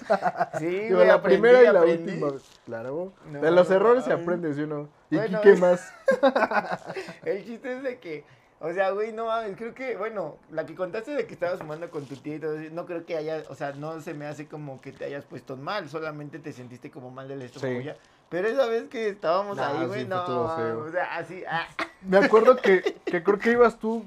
Sí, 0.58 0.90
güey, 0.90 1.06
la 1.06 1.14
aprendí, 1.14 1.40
primera 1.40 1.62
y 1.62 1.72
la 1.72 1.80
aprendí. 1.80 2.12
última 2.12 2.30
vez. 2.32 2.42
Claro. 2.66 3.12
No, 3.30 3.40
de 3.40 3.50
los 3.50 3.70
errores 3.70 4.04
se 4.04 4.12
aprende, 4.12 4.54
¿sí 4.54 4.62
o 4.62 4.66
no? 4.66 4.88
¿Y 5.10 5.16
Bueno, 5.16 5.40
qué 5.40 5.56
más? 5.56 5.92
El 7.24 7.44
chiste 7.44 7.72
es 7.76 7.82
de 7.82 7.98
que, 7.98 8.24
o 8.60 8.72
sea, 8.72 8.90
güey, 8.90 9.12
no 9.12 9.26
mames, 9.26 9.56
creo 9.56 9.72
que, 9.74 9.96
bueno, 9.96 10.36
la 10.50 10.66
que 10.66 10.74
contaste 10.74 11.12
de 11.12 11.26
que 11.26 11.34
estabas 11.34 11.58
fumando 11.60 11.88
con 11.90 12.06
tu 12.06 12.16
tía 12.16 12.36
y 12.36 12.38
todo 12.40 12.58
eso, 12.58 12.74
no 12.74 12.86
creo 12.86 13.06
que 13.06 13.16
haya, 13.16 13.42
o 13.48 13.54
sea, 13.54 13.72
no 13.72 14.00
se 14.00 14.14
me 14.14 14.26
hace 14.26 14.48
como 14.48 14.80
que 14.80 14.92
te 14.92 15.04
hayas 15.04 15.24
puesto 15.24 15.56
mal, 15.56 15.88
solamente 15.88 16.38
te 16.38 16.52
sentiste 16.52 16.90
como 16.90 17.10
mal 17.10 17.28
del 17.28 17.42
estómago 17.42 17.78
Sí. 17.80 17.84
ya. 17.86 17.96
Pero 18.28 18.48
esa 18.48 18.66
vez 18.66 18.84
que 18.90 19.08
estábamos 19.08 19.58
ahí, 19.58 19.78
sí, 19.80 19.84
güey, 19.86 20.00
fue 20.00 20.08
no, 20.08 20.78
o 20.80 20.90
sea, 20.90 21.16
así, 21.16 21.42
ah, 21.48 21.66
Me 22.02 22.18
acuerdo 22.18 22.56
que, 22.56 23.00
que 23.06 23.22
creo 23.22 23.38
que 23.38 23.52
ibas 23.52 23.78
tú, 23.78 24.04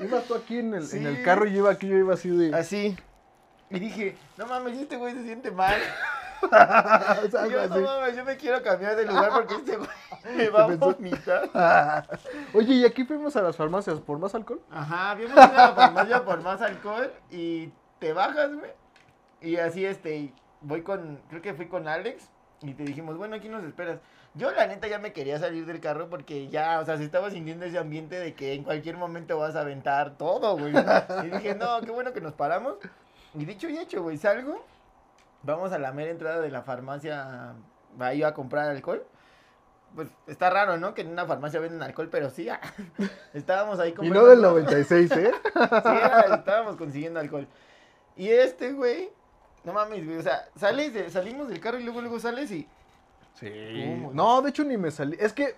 ibas 0.00 0.24
tú 0.24 0.34
aquí 0.34 0.58
en 0.58 0.74
el, 0.74 0.90
en 0.92 1.06
el 1.06 1.16
Sí. 1.18 1.22
carro 1.22 1.46
y 1.46 1.52
yo 1.52 1.58
iba 1.58 1.70
aquí, 1.70 1.88
yo 1.88 1.96
iba 1.96 2.14
así 2.14 2.28
de... 2.28 2.54
así. 2.54 2.96
Y 3.70 3.78
dije, 3.78 4.16
no 4.36 4.46
mames, 4.46 4.76
este 4.78 4.96
güey 4.96 5.14
se 5.14 5.22
siente 5.22 5.50
mal. 5.50 5.80
o 6.42 6.48
sea, 7.30 7.46
yo, 7.46 7.66
no 7.68 7.80
mames, 7.80 8.16
yo 8.16 8.24
me 8.24 8.36
quiero 8.36 8.62
cambiar 8.62 8.96
de 8.96 9.06
lugar 9.06 9.30
porque 9.32 9.54
este 9.54 9.76
güey 9.76 9.88
me 10.36 10.48
va 10.48 10.64
a 10.64 10.76
vomitar. 10.76 12.08
Oye, 12.54 12.74
¿y 12.74 12.84
aquí 12.84 13.04
fuimos 13.04 13.36
a 13.36 13.42
las 13.42 13.56
farmacias 13.56 14.00
por 14.00 14.18
más 14.18 14.34
alcohol? 14.34 14.60
Ajá, 14.70 15.14
vimos 15.14 15.36
a 15.36 15.52
la 15.52 15.74
farmacia 15.74 16.24
por 16.24 16.42
más 16.42 16.60
alcohol 16.60 17.12
y 17.30 17.70
te 17.98 18.12
bajas, 18.12 18.54
güey. 18.54 18.70
Y 19.40 19.56
así, 19.56 19.84
este, 19.84 20.32
voy 20.60 20.82
con, 20.82 21.20
creo 21.28 21.42
que 21.42 21.54
fui 21.54 21.66
con 21.66 21.88
Alex 21.88 22.28
y 22.62 22.74
te 22.74 22.84
dijimos, 22.84 23.16
bueno, 23.16 23.36
aquí 23.36 23.48
nos 23.48 23.64
esperas. 23.64 23.98
Yo, 24.34 24.50
la 24.50 24.66
neta, 24.66 24.86
ya 24.86 24.98
me 24.98 25.12
quería 25.12 25.38
salir 25.38 25.66
del 25.66 25.80
carro 25.80 26.08
porque 26.08 26.48
ya, 26.48 26.80
o 26.80 26.84
sea, 26.84 26.96
se 26.96 27.04
estaba 27.04 27.30
sintiendo 27.30 27.66
ese 27.66 27.78
ambiente 27.78 28.18
de 28.18 28.34
que 28.34 28.54
en 28.54 28.64
cualquier 28.64 28.96
momento 28.96 29.38
vas 29.38 29.56
a 29.56 29.60
aventar 29.60 30.16
todo, 30.16 30.56
güey. 30.56 30.72
Y 31.24 31.30
dije, 31.30 31.54
no, 31.54 31.80
qué 31.80 31.90
bueno 31.90 32.12
que 32.12 32.20
nos 32.20 32.32
paramos. 32.32 32.76
Y 33.34 33.44
dicho 33.44 33.68
y 33.68 33.76
hecho, 33.76 34.02
güey, 34.02 34.16
salgo, 34.16 34.64
vamos 35.42 35.72
a 35.72 35.78
la 35.78 35.92
mera 35.92 36.10
entrada 36.10 36.40
de 36.40 36.50
la 36.50 36.62
farmacia, 36.62 37.54
ahí 37.98 38.22
a 38.22 38.32
comprar 38.32 38.68
alcohol. 38.68 39.04
Pues 39.94 40.08
está 40.26 40.48
raro, 40.50 40.78
¿no? 40.78 40.94
Que 40.94 41.02
en 41.02 41.08
una 41.08 41.26
farmacia 41.26 41.60
venden 41.60 41.82
alcohol, 41.82 42.08
pero 42.10 42.30
sí, 42.30 42.48
ah, 42.48 42.60
estábamos 43.34 43.78
ahí 43.78 43.90
Y 43.90 43.92
comprando. 43.92 44.22
no 44.22 44.28
del 44.28 44.40
96, 44.42 45.10
¿eh? 45.12 45.30
Sí, 45.54 46.34
estábamos 46.34 46.76
consiguiendo 46.76 47.20
alcohol. 47.20 47.46
Y 48.16 48.28
este, 48.28 48.72
güey, 48.72 49.10
no 49.64 49.72
mames, 49.72 50.04
güey, 50.06 50.18
o 50.18 50.22
sea, 50.22 50.48
sales 50.56 50.94
de- 50.94 51.10
salimos 51.10 51.48
del 51.48 51.60
carro 51.60 51.78
y 51.78 51.82
luego, 51.84 52.00
luego 52.00 52.18
sales 52.20 52.50
y... 52.50 52.66
Sí. 53.34 53.50
¿Cómo? 53.86 54.12
No, 54.12 54.42
de 54.42 54.50
hecho 54.50 54.64
ni 54.64 54.76
me 54.76 54.90
salí. 54.90 55.16
Es 55.20 55.32
que, 55.32 55.56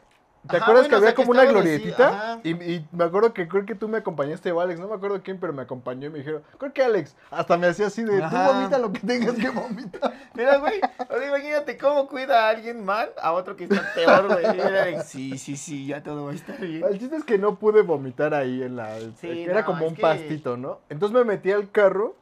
¿te 0.49 0.57
Ajá, 0.57 0.65
acuerdas 0.65 0.85
bueno, 0.85 0.89
que 0.89 0.95
o 0.95 0.99
había 0.99 1.11
que 1.11 1.15
como 1.17 1.31
una 1.31 1.43
así, 1.43 1.51
glorietita? 1.53 2.41
y, 2.45 2.51
y 2.51 2.87
me 2.93 3.05
acuerdo 3.05 3.33
que 3.33 3.49
creo 3.49 3.65
que 3.65 3.75
tú 3.75 3.89
me 3.89 3.99
acompañaste 3.99 4.53
o 4.53 4.61
Alex, 4.61 4.79
no 4.81 4.89
me 4.89 4.95
acuerdo 4.95 5.23
quién, 5.23 5.39
pero 5.41 5.53
me 5.53 5.63
acompañó 5.63 6.07
y 6.09 6.11
me 6.11 6.19
dijeron, 6.19 6.43
creo 6.59 6.73
que 6.73 6.83
Alex, 6.83 7.17
hasta 7.31 7.57
me 7.57 7.67
hacía 7.67 7.87
así 7.87 8.03
de, 8.03 8.23
Ajá. 8.23 8.47
tú 8.49 8.53
vomita 8.55 8.79
lo 8.79 8.93
que 8.93 9.01
tengas 9.01 9.35
que 9.37 9.49
vomitar. 9.51 10.13
Mira, 10.35 10.59
güey, 10.59 10.81
o 11.09 11.19
sea, 11.19 11.27
imagínate 11.29 11.79
cómo 11.79 12.09
cuida 12.09 12.47
a 12.47 12.51
alguien 12.51 12.85
mal 12.85 13.11
a 13.21 13.33
otro 13.33 13.57
que 13.57 13.65
está 13.65 13.83
peor, 13.95 14.27
güey. 14.29 15.01
Sí, 15.05 15.39
sí, 15.39 15.57
sí, 15.57 15.87
ya 15.87 16.03
todo 16.03 16.27
va 16.27 16.33
a 16.33 16.35
estar 16.35 16.59
bien. 16.61 16.85
El 16.91 16.99
chiste 16.99 17.17
es 17.17 17.25
que 17.25 17.39
no 17.39 17.59
pude 17.59 17.83
vomitar 17.83 18.35
ahí 18.35 18.63
en 18.63 18.77
la... 18.77 18.99
Sí, 19.21 19.43
era 19.45 19.61
no, 19.61 19.67
como 19.67 19.87
un 19.87 19.95
que- 19.95 20.03
pastito, 20.03 20.57
¿no? 20.57 20.81
Entonces 20.89 21.17
me 21.17 21.25
metí 21.25 21.51
al 21.53 21.71
carro 21.71 22.17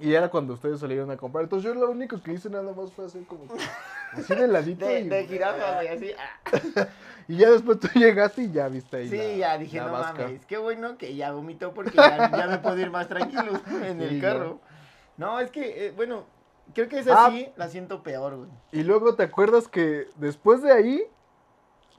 y 0.00 0.14
era 0.14 0.30
cuando 0.30 0.54
ustedes 0.54 0.80
salieron 0.80 1.10
a 1.10 1.16
comprar. 1.16 1.44
Entonces 1.44 1.72
yo 1.72 1.78
lo 1.78 1.88
único 1.90 2.20
que 2.20 2.32
hice 2.32 2.50
nada 2.50 2.72
más 2.72 2.90
fue 2.92 3.04
hacer 3.06 3.22
como... 3.24 3.46
que 3.46 3.62
Así 4.20 4.34
de 4.34 4.48
ladito 4.48 4.84
De, 4.84 5.00
y, 5.00 5.08
de 5.08 5.26
jirafa, 5.26 5.74
güey, 5.76 5.88
así. 5.88 6.10
ah. 6.18 6.86
y 7.28 7.36
ya 7.36 7.50
después 7.50 7.78
tú 7.80 7.88
llegaste 7.94 8.42
y 8.42 8.52
ya 8.52 8.68
viste 8.68 8.96
ahí 8.96 9.08
Sí, 9.08 9.16
la- 9.16 9.36
ya 9.36 9.58
dije, 9.58 9.78
la 9.78 9.86
no 9.86 9.92
vasca. 9.92 10.22
mames, 10.24 10.44
qué 10.46 10.58
bueno 10.58 10.96
que 10.98 11.14
ya 11.14 11.32
vomitó 11.32 11.72
porque 11.74 11.96
ya, 11.96 12.30
ya 12.30 12.46
me 12.46 12.58
puedo 12.58 12.78
ir 12.78 12.90
más 12.90 13.08
tranquilo 13.08 13.52
en 13.86 13.98
Sí, 13.98 14.04
el 14.04 14.20
carro. 14.20 14.60
No, 15.16 15.40
es 15.40 15.50
que, 15.50 15.86
eh, 15.86 15.92
bueno, 15.94 16.24
creo 16.74 16.88
que 16.88 16.98
esa 16.98 17.26
Ah. 17.26 17.30
sí 17.30 17.48
la 17.56 17.68
siento 17.68 18.02
peor, 18.02 18.36
güey. 18.36 18.50
Y 18.72 18.82
luego 18.82 19.14
te 19.14 19.22
acuerdas 19.24 19.68
que 19.68 20.08
después 20.16 20.62
de 20.62 20.72
ahí, 20.72 21.02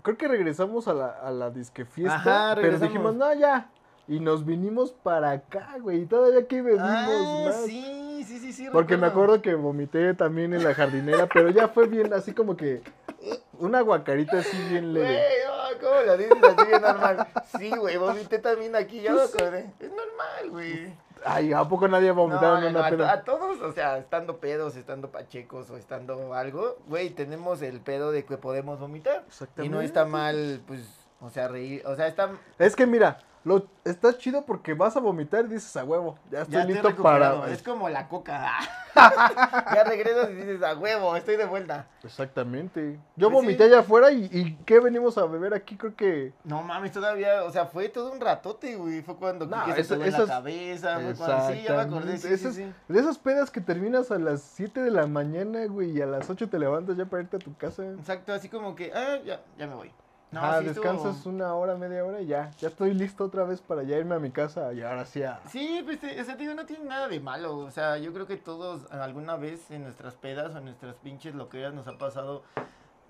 creo 0.01 0.17
que 0.17 0.27
regresamos 0.27 0.87
a 0.87 0.93
la, 0.93 1.07
a 1.09 1.31
la 1.31 1.49
disque 1.51 1.85
fiesta. 1.85 2.15
Ajá, 2.51 2.55
pero 2.61 2.79
dijimos, 2.79 3.15
no, 3.15 3.33
ya. 3.33 3.69
Y 4.07 4.19
nos 4.19 4.45
vinimos 4.45 4.91
para 4.91 5.31
acá, 5.31 5.77
güey. 5.79 6.01
Y 6.01 6.05
todavía 6.05 6.39
aquí 6.41 6.59
bebimos 6.59 6.85
Ah, 6.89 7.43
más. 7.45 7.55
sí, 7.65 8.23
sí, 8.27 8.39
sí, 8.39 8.51
sí. 8.51 8.67
Porque 8.69 8.97
me 8.97 9.07
acuerdo 9.07 9.41
que 9.41 9.55
vomité 9.55 10.13
también 10.13 10.53
en 10.53 10.63
la 10.63 10.73
jardinera, 10.73 11.27
pero 11.33 11.49
ya 11.51 11.69
fue 11.69 11.87
bien, 11.87 12.11
así 12.13 12.33
como 12.33 12.57
que 12.57 12.81
una 13.59 13.81
guacarita 13.81 14.39
así 14.39 14.57
bien 14.69 14.91
Güey, 14.93 15.03
leve. 15.03 15.23
no, 15.45 15.79
¿cómo 15.87 16.01
lo 16.01 16.17
dices 16.17 16.37
así 16.43 16.67
bien 16.67 16.81
normal? 16.81 17.27
Sí, 17.57 17.69
güey, 17.71 17.97
vomité 17.97 18.39
también 18.39 18.75
aquí, 18.75 19.01
ya 19.01 19.13
me 19.13 19.21
acordé. 19.21 19.71
Es 19.79 19.89
normal, 19.89 20.49
güey. 20.49 20.93
Ay, 21.25 21.53
¿a 21.53 21.63
poco 21.63 21.87
nadie 21.87 22.09
ha 22.09 22.13
vomitado 22.13 22.59
No, 22.59 22.67
en 22.67 22.73
no, 22.73 22.79
una 22.79 22.87
a, 22.87 22.91
peda? 22.91 23.11
a 23.13 23.23
todos, 23.23 23.61
o 23.61 23.71
sea, 23.71 23.97
estando 23.97 24.37
pedos, 24.39 24.75
estando 24.75 25.09
pachecos 25.09 25.69
o 25.69 25.77
estando 25.77 26.33
algo, 26.33 26.77
güey, 26.87 27.11
tenemos 27.11 27.61
el 27.61 27.79
pedo 27.79 28.11
de 28.11 28.25
que 28.25 28.37
podemos 28.37 28.79
vomitar. 28.81 29.23
Y 29.25 29.27
Exactamente. 29.29 29.73
no 29.75 29.81
está 29.81 30.03
mal, 30.03 30.61
pues, 30.67 30.81
o 31.21 31.29
sea, 31.29 31.47
reír, 31.47 31.81
o 31.85 31.95
sea, 31.95 32.07
está... 32.07 32.31
Es 32.59 32.75
que 32.75 32.85
mira, 32.85 33.19
lo, 33.45 33.67
está 33.83 34.17
chido 34.17 34.45
porque 34.45 34.73
vas 34.73 34.95
a 34.95 34.99
vomitar 34.99 35.45
y 35.45 35.49
dices 35.49 35.75
a 35.75 35.83
huevo. 35.83 36.17
Ya 36.31 36.41
estoy 36.43 36.55
Ya 36.55 36.65
listo 36.65 36.95
para. 36.95 37.49
Es 37.51 37.61
como 37.61 37.89
la 37.89 38.07
coca. 38.07 38.51
ya 38.95 39.83
regresas 39.83 40.29
y 40.29 40.33
dices, 40.35 40.61
a 40.63 40.75
huevo, 40.77 41.15
estoy 41.15 41.35
de 41.35 41.45
vuelta. 41.45 41.87
Exactamente. 42.03 42.99
Yo 43.15 43.29
Pues 43.29 43.41
sí. 43.41 43.45
vomité 43.45 43.63
allá 43.65 43.79
afuera 43.79 44.11
y, 44.11 44.25
y 44.31 44.55
¿qué 44.65 44.79
venimos 44.79 45.17
a 45.17 45.25
beber 45.25 45.53
aquí? 45.53 45.75
Creo 45.75 45.95
que. 45.95 46.33
No 46.43 46.61
mames, 46.63 46.91
todavía, 46.91 47.43
o 47.43 47.51
sea, 47.51 47.65
fue 47.65 47.89
todo 47.89 48.11
un 48.11 48.21
ratote, 48.21 48.75
güey. 48.75 49.01
Fue 49.01 49.15
cuando 49.17 49.45
No, 49.45 49.65
Quique 49.65 49.83
se 49.83 49.93
en 49.95 49.99
la 50.01 50.07
esas- 50.07 50.29
cabeza, 50.29 50.99
cuando... 51.17 51.53
Sí, 51.53 51.61
ya 51.63 51.73
me 51.75 51.81
acordé, 51.81 52.17
sí, 52.17 52.27
sí, 52.27 52.33
Esas- 52.33 52.55
sí. 52.55 52.73
De 52.87 52.99
esas 52.99 53.17
pedas 53.17 53.49
que 53.51 53.61
terminas 53.61 54.11
a 54.11 54.17
las 54.19 54.41
7 54.41 54.81
de 54.81 54.91
la 54.91 55.05
mañana, 55.07 55.65
güey, 55.65 55.91
y 55.91 56.01
a 56.01 56.05
las 56.05 56.29
8 56.29 56.49
te 56.49 56.59
levantas 56.59 56.95
ya 56.97 57.05
para 57.05 57.23
irte 57.23 57.37
a 57.37 57.39
tu 57.39 57.55
casa. 57.57 57.83
Exacto, 57.83 58.33
así 58.33 58.47
como 58.49 58.75
que, 58.75 58.91
ah, 58.93 59.17
ya, 59.25 59.41
ya 59.57 59.67
me 59.67 59.75
voy. 59.75 59.91
No, 60.33 60.41
ah, 60.41 60.59
sí 60.59 60.67
estuvo- 60.67 60.83
descansas 60.83 61.25
una 61.25 61.53
hora, 61.53 61.75
media 61.75 62.03
hora 62.03 62.21
y 62.21 62.25
ya. 62.25 62.51
Ya 62.59 62.67
estoy 62.69 62.93
listo 62.93 63.25
otra 63.25 63.43
vez 63.43 63.61
para 63.61 63.83
ya 63.83 63.97
irme 63.97 64.15
a 64.15 64.19
mi 64.19 64.31
casa 64.31 64.73
y 64.73 64.81
ahora 64.81 65.05
sí 65.05 65.23
a... 65.23 65.39
Sí, 65.49 65.81
pues, 65.85 66.03
eh, 66.03 66.19
o 66.19 66.23
sea, 66.25 66.35
digo, 66.35 66.53
no 66.53 66.65
tiene 66.65 66.85
nada 66.85 67.07
de 67.07 67.19
malo. 67.19 67.57
O 67.59 67.71
sea, 67.71 67.97
yo 67.97 68.11
creo 68.13 68.25
que 68.27 68.37
todos 68.37 68.91
alguna 68.91 69.35
vez 69.35 69.69
en 69.71 69.83
nuestras 69.83 70.15
pedas 70.15 70.53
o 70.55 70.57
en 70.57 70.65
nuestras 70.65 70.95
pinches 70.95 71.35
loqueras 71.35 71.73
nos 71.73 71.87
ha 71.87 71.97
pasado 71.97 72.43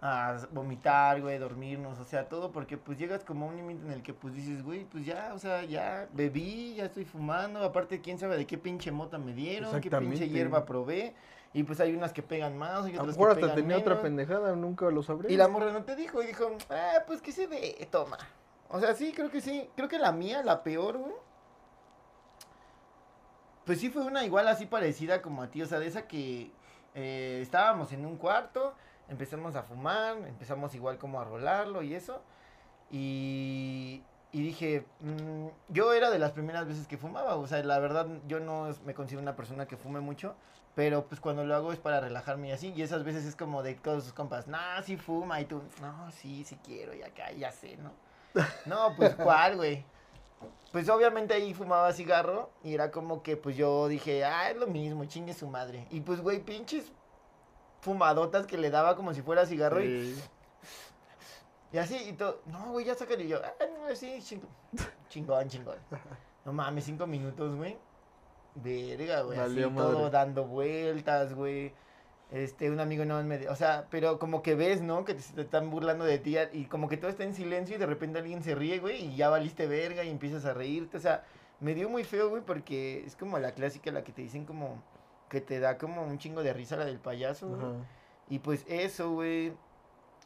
a 0.05 0.37
vomitar, 0.51 1.21
güey, 1.21 1.37
dormirnos, 1.37 1.97
o 1.97 2.03
sea, 2.03 2.27
todo 2.27 2.51
porque 2.51 2.75
pues 2.77 2.97
llegas 2.97 3.23
como 3.23 3.45
a 3.45 3.49
un 3.49 3.55
límite 3.55 3.85
en 3.85 3.91
el 3.93 4.03
que 4.03 4.13
pues 4.13 4.33
dices, 4.33 4.61
güey, 4.61 4.83
pues 4.83 5.05
ya, 5.05 5.31
o 5.33 5.39
sea, 5.39 5.63
ya 5.63 6.09
bebí, 6.11 6.73
ya 6.75 6.83
estoy 6.85 7.05
fumando, 7.05 7.63
aparte 7.63 8.01
quién 8.01 8.19
sabe 8.19 8.35
de 8.35 8.45
qué 8.45 8.57
pinche 8.57 8.91
mota 8.91 9.17
me 9.17 9.31
dieron, 9.33 9.79
qué 9.79 9.89
pinche 9.89 10.27
hierba 10.27 10.65
probé, 10.65 11.13
y 11.53 11.63
pues 11.63 11.79
hay 11.79 11.95
unas 11.95 12.13
que 12.13 12.23
pegan 12.23 12.57
más, 12.57 12.87
y 12.87 12.91
A 12.91 12.95
lo 12.95 13.01
otras 13.03 13.17
mejor 13.17 13.27
que 13.27 13.33
hasta 13.33 13.41
pegan 13.41 13.55
tenía 13.55 13.77
otra 13.77 14.01
pendejada, 14.01 14.55
nunca 14.55 14.89
lo 14.89 15.03
sabré. 15.03 15.31
Y 15.31 15.37
la 15.37 15.47
morra 15.47 15.71
no 15.71 15.83
te 15.83 15.95
dijo, 15.95 16.23
y 16.23 16.27
dijo, 16.27 16.49
ah, 16.69 17.03
pues 17.05 17.21
que 17.21 17.31
se 17.31 17.45
ve, 17.47 17.87
toma. 17.91 18.17
O 18.69 18.79
sea, 18.79 18.95
sí, 18.95 19.13
creo 19.13 19.29
que 19.29 19.39
sí. 19.39 19.69
Creo 19.75 19.87
que 19.87 19.99
la 19.99 20.11
mía, 20.11 20.41
la 20.41 20.63
peor, 20.63 20.97
güey. 20.97 21.13
Pues 23.65 23.79
sí 23.79 23.89
fue 23.91 24.03
una 24.03 24.25
igual 24.25 24.47
así 24.47 24.65
parecida 24.65 25.21
como 25.21 25.43
a 25.43 25.47
ti, 25.49 25.61
o 25.61 25.67
sea, 25.67 25.79
de 25.79 25.87
esa 25.87 26.07
que 26.07 26.51
eh, 26.95 27.39
estábamos 27.41 27.93
en 27.93 28.05
un 28.05 28.17
cuarto, 28.17 28.73
empezamos 29.07 29.55
a 29.55 29.63
fumar, 29.63 30.17
empezamos 30.27 30.73
igual 30.73 30.97
como 30.97 31.21
a 31.21 31.23
rolarlo 31.23 31.83
y 31.83 31.93
eso. 31.93 32.21
Y, 32.91 34.01
y 34.33 34.41
dije, 34.41 34.83
mm, 34.99 35.47
yo 35.69 35.93
era 35.93 36.09
de 36.09 36.17
las 36.17 36.31
primeras 36.31 36.67
veces 36.67 36.87
que 36.87 36.97
fumaba, 36.97 37.35
o 37.35 37.47
sea, 37.47 37.63
la 37.63 37.77
verdad 37.79 38.07
yo 38.27 38.39
no 38.39 38.67
me 38.83 38.95
considero 38.95 39.21
una 39.21 39.35
persona 39.35 39.67
que 39.67 39.77
fume 39.77 39.99
mucho, 39.99 40.35
pero 40.75 41.05
pues 41.05 41.21
cuando 41.21 41.45
lo 41.45 41.55
hago 41.55 41.71
es 41.71 41.77
para 41.77 41.99
relajarme 41.99 42.49
y 42.49 42.51
así, 42.51 42.73
y 42.75 42.81
esas 42.81 43.03
veces 43.03 43.25
es 43.25 43.35
como 43.35 43.61
de 43.61 43.75
todos 43.75 44.03
sus 44.03 44.13
compas, 44.13 44.47
nah, 44.47 44.81
sí 44.81 44.97
fuma, 44.97 45.39
y 45.39 45.45
tú, 45.45 45.61
no, 45.81 46.11
sí, 46.11 46.43
sí 46.43 46.57
quiero, 46.65 46.95
y 46.95 47.03
acá, 47.03 47.31
ya 47.31 47.51
sé, 47.51 47.77
¿no? 47.77 47.91
No, 48.65 48.95
pues 48.97 49.15
cuál, 49.15 49.55
güey. 49.55 49.85
Pues 50.71 50.89
obviamente 50.89 51.35
ahí 51.35 51.53
fumaba 51.53 51.93
cigarro 51.93 52.49
y 52.63 52.73
era 52.73 52.89
como 52.89 53.21
que 53.21 53.37
pues 53.37 53.55
yo 53.55 53.87
dije, 53.87 54.25
ah, 54.25 54.49
es 54.49 54.57
lo 54.57 54.65
mismo, 54.65 55.05
chingue 55.05 55.35
su 55.35 55.47
madre. 55.47 55.85
Y 55.91 56.01
pues, 56.01 56.19
güey, 56.19 56.39
pinches 56.39 56.91
fumadotas 57.81 58.47
que 58.47 58.57
le 58.57 58.71
daba 58.71 58.95
como 58.95 59.13
si 59.13 59.21
fuera 59.21 59.45
cigarro 59.45 59.79
Sí. 59.79 60.15
Y 61.73 61.77
así 61.79 61.97
y 62.09 62.13
todo. 62.13 62.41
No, 62.45 62.71
güey, 62.71 62.85
ya 62.85 62.95
sácale 62.95 63.25
y 63.25 63.27
yo, 63.27 63.41
ah, 63.43 63.65
no, 63.65 63.93
sí, 63.95 64.19
chingón, 64.21 64.49
chingón, 65.09 65.47
chingón. 65.49 65.77
No 66.45 66.53
mames, 66.53 66.85
cinco 66.85 67.07
minutos, 67.07 67.55
güey. 67.55 67.77
Verga, 68.55 69.23
güey, 69.23 69.39
así 69.39 69.61
todo 69.61 70.09
dando 70.09 70.45
vueltas, 70.45 71.33
güey. 71.33 71.73
Este, 72.31 72.71
un 72.71 72.79
amigo 72.79 73.05
no 73.05 73.21
me... 73.23 73.47
O 73.49 73.55
sea, 73.55 73.87
pero 73.91 74.17
como 74.17 74.41
que 74.41 74.55
ves, 74.55 74.81
¿no? 74.81 75.05
Que 75.05 75.13
te, 75.13 75.21
te 75.21 75.41
están 75.41 75.69
burlando 75.69 76.03
de 76.03 76.17
ti 76.17 76.35
y 76.51 76.65
como 76.65 76.89
que 76.89 76.97
todo 76.97 77.09
está 77.09 77.23
en 77.23 77.35
silencio 77.35 77.75
y 77.75 77.79
de 77.79 77.85
repente 77.85 78.19
alguien 78.19 78.43
se 78.43 78.55
ríe, 78.55 78.79
güey, 78.79 79.05
y 79.05 79.15
ya 79.15 79.29
valiste 79.29 79.67
verga 79.67 80.03
y 80.03 80.09
empiezas 80.09 80.45
a 80.45 80.53
reírte. 80.53 80.97
O 80.97 80.99
sea, 80.99 81.23
me 81.59 81.75
dio 81.75 81.89
muy 81.89 82.03
feo, 82.03 82.29
güey, 82.29 82.41
porque 82.43 83.03
es 83.05 83.15
como 83.15 83.37
la 83.37 83.53
clásica, 83.53 83.91
la 83.91 84.03
que 84.03 84.11
te 84.11 84.21
dicen 84.21 84.45
como... 84.45 84.83
Que 85.29 85.41
te 85.41 85.59
da 85.59 85.77
como 85.79 86.03
un 86.03 86.19
chingo 86.19 86.43
de 86.43 86.53
risa 86.53 86.75
la 86.75 86.85
del 86.85 86.99
payaso, 86.99 87.47
güey. 87.49 87.73
Y 88.29 88.39
pues 88.39 88.65
eso, 88.67 89.11
güey. 89.11 89.53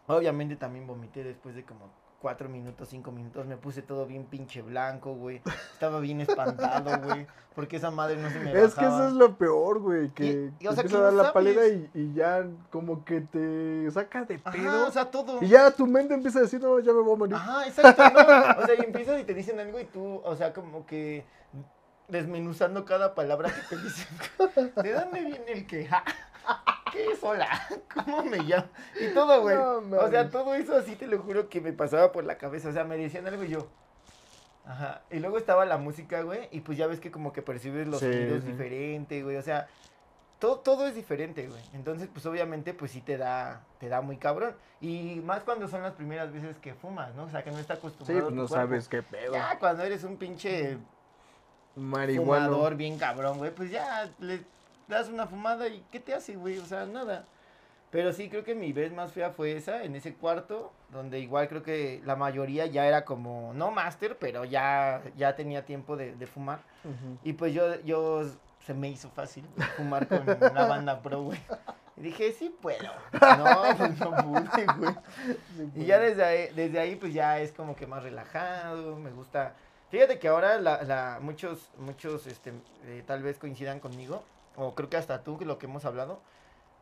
Obviamente 0.07 0.55
también 0.55 0.87
vomité 0.87 1.23
después 1.23 1.53
de 1.55 1.63
como 1.65 1.89
cuatro 2.19 2.49
minutos, 2.49 2.89
cinco 2.89 3.11
minutos, 3.11 3.45
me 3.45 3.57
puse 3.57 3.81
todo 3.83 4.05
bien 4.07 4.25
pinche 4.25 4.61
blanco, 4.61 5.13
güey. 5.13 5.41
Estaba 5.73 5.99
bien 5.99 6.21
espantado, 6.21 6.99
güey. 7.05 7.27
Porque 7.53 7.77
esa 7.77 7.89
madre 7.91 8.17
no 8.17 8.29
se 8.29 8.39
me 8.39 8.51
Es 8.51 8.73
que 8.75 8.81
bajaba. 8.85 8.97
eso 9.05 9.07
es 9.07 9.13
lo 9.13 9.35
peor, 9.37 9.79
güey, 9.79 10.09
que 10.09 10.51
Y- 10.59 10.63
y, 10.63 10.67
o 10.67 10.73
sea, 10.73 10.83
te 10.83 10.87
empieza 10.87 10.97
a 10.99 11.01
dar 11.01 11.13
no 11.13 11.23
la 11.23 11.31
sabes. 11.33 11.79
y, 11.93 11.99
y 12.01 12.13
ya 12.13 12.45
como 12.71 13.03
que 13.03 13.21
te 13.21 13.89
saca 13.91 14.25
de 14.25 14.37
pedo. 14.39 14.69
Ajá, 14.69 14.85
o 14.87 14.91
sea, 14.91 15.11
todo. 15.11 15.39
y 15.43 15.47
ya 15.47 15.71
tu 15.71 15.85
mente 15.87 16.13
empieza 16.13 16.39
a 16.39 16.43
decir, 16.43 16.61
no, 16.61 16.79
ya 16.79 16.93
me 16.93 17.01
voy 17.01 17.13
a 17.13 17.17
morir. 17.17 17.35
Ajá, 17.35 17.67
exacto, 17.67 18.03
¿no? 18.13 18.63
O 18.63 18.65
sea, 18.65 18.75
y 18.77 18.81
empiezas 18.85 19.19
y 19.19 19.23
te 19.23 19.33
dicen 19.33 19.59
algo 19.59 19.79
y 19.79 19.85
tú, 19.85 20.21
o 20.23 20.35
sea, 20.35 20.53
como 20.53 20.85
que 20.85 21.25
desmenuzando 22.07 22.85
cada 22.85 23.15
palabra 23.15 23.51
que 23.51 23.75
te 23.75 23.81
dicen. 23.83 24.07
¿De 24.83 24.93
dónde 24.93 25.21
viene 25.25 25.51
el 25.51 25.67
que? 25.67 25.89
¿Qué 26.91 27.11
es 27.11 27.23
hola? 27.23 27.47
¿Cómo 27.93 28.23
me 28.23 28.37
llamo? 28.39 28.67
Y 28.99 29.13
todo, 29.13 29.41
güey. 29.41 29.55
No, 29.55 29.97
o 29.99 30.09
sea, 30.09 30.29
todo 30.29 30.53
eso 30.55 30.75
así 30.75 30.95
te 30.95 31.07
lo 31.07 31.19
juro 31.19 31.49
que 31.49 31.61
me 31.61 31.73
pasaba 31.73 32.11
por 32.11 32.23
la 32.23 32.37
cabeza. 32.37 32.69
O 32.69 32.73
sea, 32.73 32.83
me 32.83 32.97
decían 32.97 33.27
algo 33.27 33.43
y 33.43 33.49
yo. 33.49 33.67
Ajá. 34.65 35.01
Y 35.11 35.19
luego 35.19 35.37
estaba 35.37 35.65
la 35.65 35.77
música, 35.77 36.21
güey. 36.21 36.49
Y 36.51 36.61
pues 36.61 36.77
ya 36.77 36.87
ves 36.87 36.99
que 36.99 37.11
como 37.11 37.31
que 37.33 37.41
percibes 37.41 37.87
los 37.87 37.99
Sí, 37.99 38.11
sonidos 38.11 38.43
sí. 38.43 38.51
diferente, 38.51 39.23
güey. 39.23 39.37
O 39.37 39.41
sea, 39.41 39.67
todo, 40.39 40.59
todo 40.59 40.87
es 40.87 40.95
diferente, 40.95 41.47
güey. 41.47 41.61
Entonces, 41.73 42.09
pues 42.11 42.25
obviamente, 42.25 42.73
pues 42.73 42.91
sí 42.91 43.01
te 43.01 43.17
da, 43.17 43.61
te 43.79 43.89
da 43.89 44.01
muy 44.01 44.17
cabrón. 44.17 44.55
Y 44.81 45.21
más 45.23 45.43
cuando 45.43 45.67
son 45.67 45.81
las 45.83 45.93
primeras 45.93 46.31
veces 46.31 46.57
que 46.57 46.73
fumas, 46.73 47.15
¿no? 47.15 47.23
O 47.23 47.29
sea, 47.29 47.43
que 47.43 47.51
no 47.51 47.57
está 47.59 47.75
Sí, 47.75 47.79
acostumbrado. 47.79 48.21
pues 48.23 48.29
tu 48.35 48.41
no 48.41 48.47
sabes 48.47 48.87
qué 48.87 49.01
pedo. 49.01 49.33
Ya, 49.33 49.57
cuando 49.57 49.83
eres 49.83 50.03
un 50.03 50.17
pinche 50.17 50.77
Marihuana. 51.75 52.45
fumador 52.47 52.75
bien 52.75 52.97
cabrón, 52.97 53.37
güey, 53.37 53.51
pues 53.53 53.71
ya 53.71 54.09
le 54.19 54.41
das 54.87 55.09
una 55.09 55.27
fumada 55.27 55.67
y 55.67 55.83
¿qué 55.91 55.99
te 55.99 56.13
hace, 56.13 56.35
güey? 56.35 56.57
O 56.59 56.65
sea, 56.65 56.85
nada. 56.85 57.25
Pero 57.89 58.11
sí, 58.11 58.29
creo 58.29 58.43
que 58.43 58.53
mi 58.53 58.73
vez 58.73 58.91
más 58.91 59.13
fea 59.13 59.31
fue 59.31 59.55
esa, 59.55 59.83
en 59.83 59.95
ese 59.95 60.13
cuarto, 60.13 60.73
donde 60.91 61.19
igual 61.19 61.47
creo 61.47 61.63
que 61.63 62.01
la 62.05 62.17
mayoría 62.17 62.65
ya 62.65 62.85
era 62.85 63.05
como, 63.05 63.53
no 63.53 63.71
máster, 63.71 64.17
pero 64.19 64.43
ya, 64.43 65.01
ya 65.15 65.35
tenía 65.35 65.65
tiempo 65.65 65.95
de, 65.95 66.13
de 66.13 66.27
fumar. 66.27 66.59
Ujú. 66.83 67.17
Y 67.23 67.33
pues 67.33 67.53
yo, 67.53 67.79
yo, 67.81 68.25
se 68.65 68.73
me 68.73 68.89
hizo 68.89 69.09
fácil 69.09 69.45
fumar 69.77 70.07
con 70.07 70.21
una 70.51 70.65
banda 70.65 71.01
pro, 71.01 71.23
güey. 71.23 71.39
Y 71.95 72.01
dije, 72.01 72.33
sí 72.33 72.55
puedo. 72.61 72.91
No, 73.13 73.77
pues 73.77 73.97
no 73.99 74.11
pude, 74.17 74.65
güey. 74.77 74.93
Sí, 75.55 75.71
Y 75.75 75.85
ya 75.85 75.97
desde 75.97 76.23
ahí, 76.23 76.49
desde 76.53 76.79
ahí, 76.79 76.95
pues 76.95 77.13
ya 77.13 77.39
es 77.39 77.53
como 77.53 77.75
que 77.75 77.87
más 77.87 78.03
relajado, 78.03 78.97
me 78.97 79.09
gusta. 79.11 79.53
Fíjate 79.89 80.19
que 80.19 80.27
ahora 80.27 80.59
la, 80.59 80.83
la, 80.83 81.19
muchos, 81.21 81.69
muchos, 81.77 82.27
este, 82.27 82.51
eh, 82.85 83.03
tal 83.07 83.23
vez 83.23 83.39
coincidan 83.39 83.79
conmigo, 83.79 84.21
o 84.57 84.75
creo 84.75 84.89
que 84.89 84.97
hasta 84.97 85.23
tú, 85.23 85.37
que 85.37 85.45
lo 85.45 85.57
que 85.57 85.67
hemos 85.67 85.85
hablado. 85.85 86.19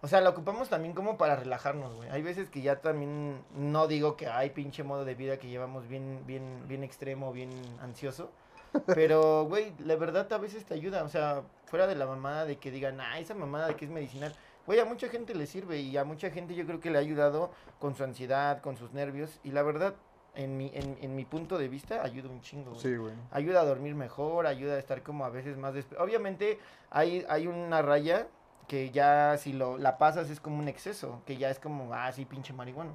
O 0.01 0.07
sea, 0.07 0.21
la 0.21 0.29
ocupamos 0.29 0.69
también 0.69 0.93
como 0.93 1.17
para 1.17 1.35
relajarnos, 1.35 1.93
güey. 1.95 2.09
Hay 2.09 2.21
veces 2.21 2.49
que 2.49 2.61
ya 2.61 2.81
también, 2.81 3.43
no 3.55 3.87
digo 3.87 4.15
que 4.15 4.27
hay 4.27 4.51
pinche 4.51 4.83
modo 4.83 5.05
de 5.05 5.15
vida 5.15 5.37
que 5.37 5.47
llevamos 5.47 5.87
bien, 5.87 6.23
bien, 6.25 6.63
bien 6.67 6.83
extremo, 6.83 7.31
bien 7.33 7.49
ansioso. 7.81 8.31
Pero, 8.93 9.45
güey, 9.45 9.73
la 9.79 9.95
verdad 9.95 10.31
a 10.31 10.37
veces 10.37 10.65
te 10.65 10.73
ayuda. 10.73 11.03
O 11.03 11.09
sea, 11.09 11.43
fuera 11.65 11.87
de 11.87 11.95
la 11.95 12.05
mamada 12.05 12.45
de 12.45 12.57
que 12.57 12.71
digan, 12.71 12.99
ah, 13.01 13.19
esa 13.19 13.33
mamada 13.33 13.67
de 13.67 13.75
que 13.75 13.85
es 13.85 13.91
medicinal. 13.91 14.33
Güey, 14.65 14.79
a 14.79 14.85
mucha 14.85 15.09
gente 15.09 15.35
le 15.35 15.47
sirve 15.47 15.79
y 15.79 15.95
a 15.97 16.03
mucha 16.03 16.29
gente 16.31 16.55
yo 16.55 16.65
creo 16.65 16.79
que 16.79 16.89
le 16.89 16.97
ha 16.97 17.01
ayudado 17.01 17.51
con 17.79 17.95
su 17.95 18.03
ansiedad, 18.03 18.61
con 18.61 18.77
sus 18.77 18.93
nervios. 18.93 19.39
Y 19.43 19.51
la 19.51 19.63
verdad, 19.63 19.95
en 20.35 20.57
mi, 20.57 20.71
en, 20.73 20.97
en 21.01 21.15
mi 21.15 21.25
punto 21.25 21.57
de 21.57 21.67
vista, 21.67 22.03
ayuda 22.03 22.29
un 22.29 22.41
chingo, 22.41 22.71
güey. 22.71 22.81
Sí, 22.81 22.95
güey. 22.95 23.13
Ayuda 23.31 23.61
a 23.61 23.65
dormir 23.65 23.95
mejor, 23.95 24.47
ayuda 24.47 24.75
a 24.75 24.79
estar 24.79 25.01
como 25.03 25.25
a 25.25 25.29
veces 25.29 25.57
más... 25.57 25.73
despe- 25.73 25.99
Obviamente 25.99 26.59
hay, 26.89 27.25
hay 27.29 27.47
una 27.47 27.81
raya 27.81 28.27
que 28.67 28.89
ya 28.91 29.37
si 29.37 29.53
lo, 29.53 29.77
la 29.77 29.97
pasas 29.97 30.29
es 30.29 30.39
como 30.39 30.57
un 30.59 30.67
exceso, 30.67 31.21
que 31.25 31.37
ya 31.37 31.49
es 31.49 31.59
como, 31.59 31.93
ah, 31.93 32.11
sí, 32.11 32.25
pinche 32.25 32.51
marihuana. 32.53 32.93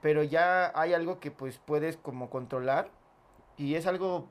Pero 0.00 0.22
ya 0.24 0.72
hay 0.74 0.94
algo 0.94 1.20
que 1.20 1.30
pues 1.30 1.58
puedes 1.58 1.96
como 1.96 2.28
controlar 2.28 2.88
y 3.56 3.76
es 3.76 3.86
algo 3.86 4.26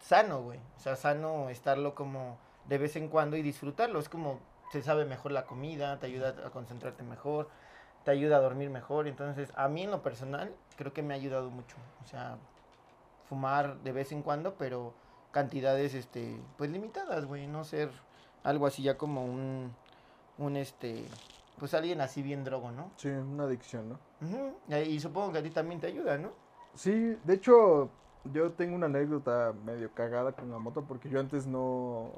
sano, 0.00 0.42
güey. 0.42 0.58
O 0.76 0.80
sea, 0.80 0.96
sano 0.96 1.48
estarlo 1.50 1.94
como 1.94 2.38
de 2.68 2.78
vez 2.78 2.96
en 2.96 3.08
cuando 3.08 3.36
y 3.36 3.42
disfrutarlo. 3.42 3.98
Es 3.98 4.08
como, 4.08 4.38
se 4.70 4.82
sabe 4.82 5.04
mejor 5.04 5.32
la 5.32 5.46
comida, 5.46 5.98
te 5.98 6.06
ayuda 6.06 6.34
a 6.46 6.50
concentrarte 6.50 7.02
mejor, 7.02 7.48
te 8.04 8.10
ayuda 8.10 8.36
a 8.36 8.40
dormir 8.40 8.70
mejor. 8.70 9.06
Entonces, 9.06 9.52
a 9.56 9.68
mí 9.68 9.82
en 9.82 9.90
lo 9.90 10.02
personal, 10.02 10.54
creo 10.76 10.92
que 10.92 11.02
me 11.02 11.14
ha 11.14 11.16
ayudado 11.16 11.50
mucho. 11.50 11.76
O 12.04 12.06
sea, 12.06 12.36
fumar 13.28 13.78
de 13.82 13.92
vez 13.92 14.12
en 14.12 14.22
cuando, 14.22 14.54
pero 14.54 14.94
cantidades, 15.30 15.94
este, 15.94 16.40
pues 16.56 16.70
limitadas, 16.70 17.26
güey. 17.26 17.46
No 17.46 17.64
ser 17.64 17.90
algo 18.42 18.66
así 18.66 18.82
ya 18.82 18.96
como 18.96 19.24
un, 19.24 19.74
un, 20.38 20.56
este, 20.56 21.04
pues 21.58 21.74
alguien 21.74 22.00
así 22.00 22.22
bien 22.22 22.44
drogo, 22.44 22.70
¿no? 22.70 22.90
Sí, 22.96 23.08
una 23.08 23.44
adicción, 23.44 23.88
¿no? 23.88 23.98
Y, 24.68 24.74
y 24.74 25.00
supongo 25.00 25.32
que 25.32 25.38
a 25.38 25.42
ti 25.42 25.50
también 25.50 25.80
te 25.80 25.88
ayuda, 25.88 26.18
¿no? 26.18 26.30
Sí, 26.74 27.16
de 27.24 27.34
hecho, 27.34 27.90
yo 28.32 28.52
tengo 28.52 28.76
una 28.76 28.86
anécdota 28.86 29.52
medio 29.64 29.92
cagada 29.92 30.32
con 30.32 30.50
la 30.50 30.58
moto 30.58 30.82
porque 30.82 31.08
yo 31.08 31.20
antes 31.20 31.46
no... 31.46 32.12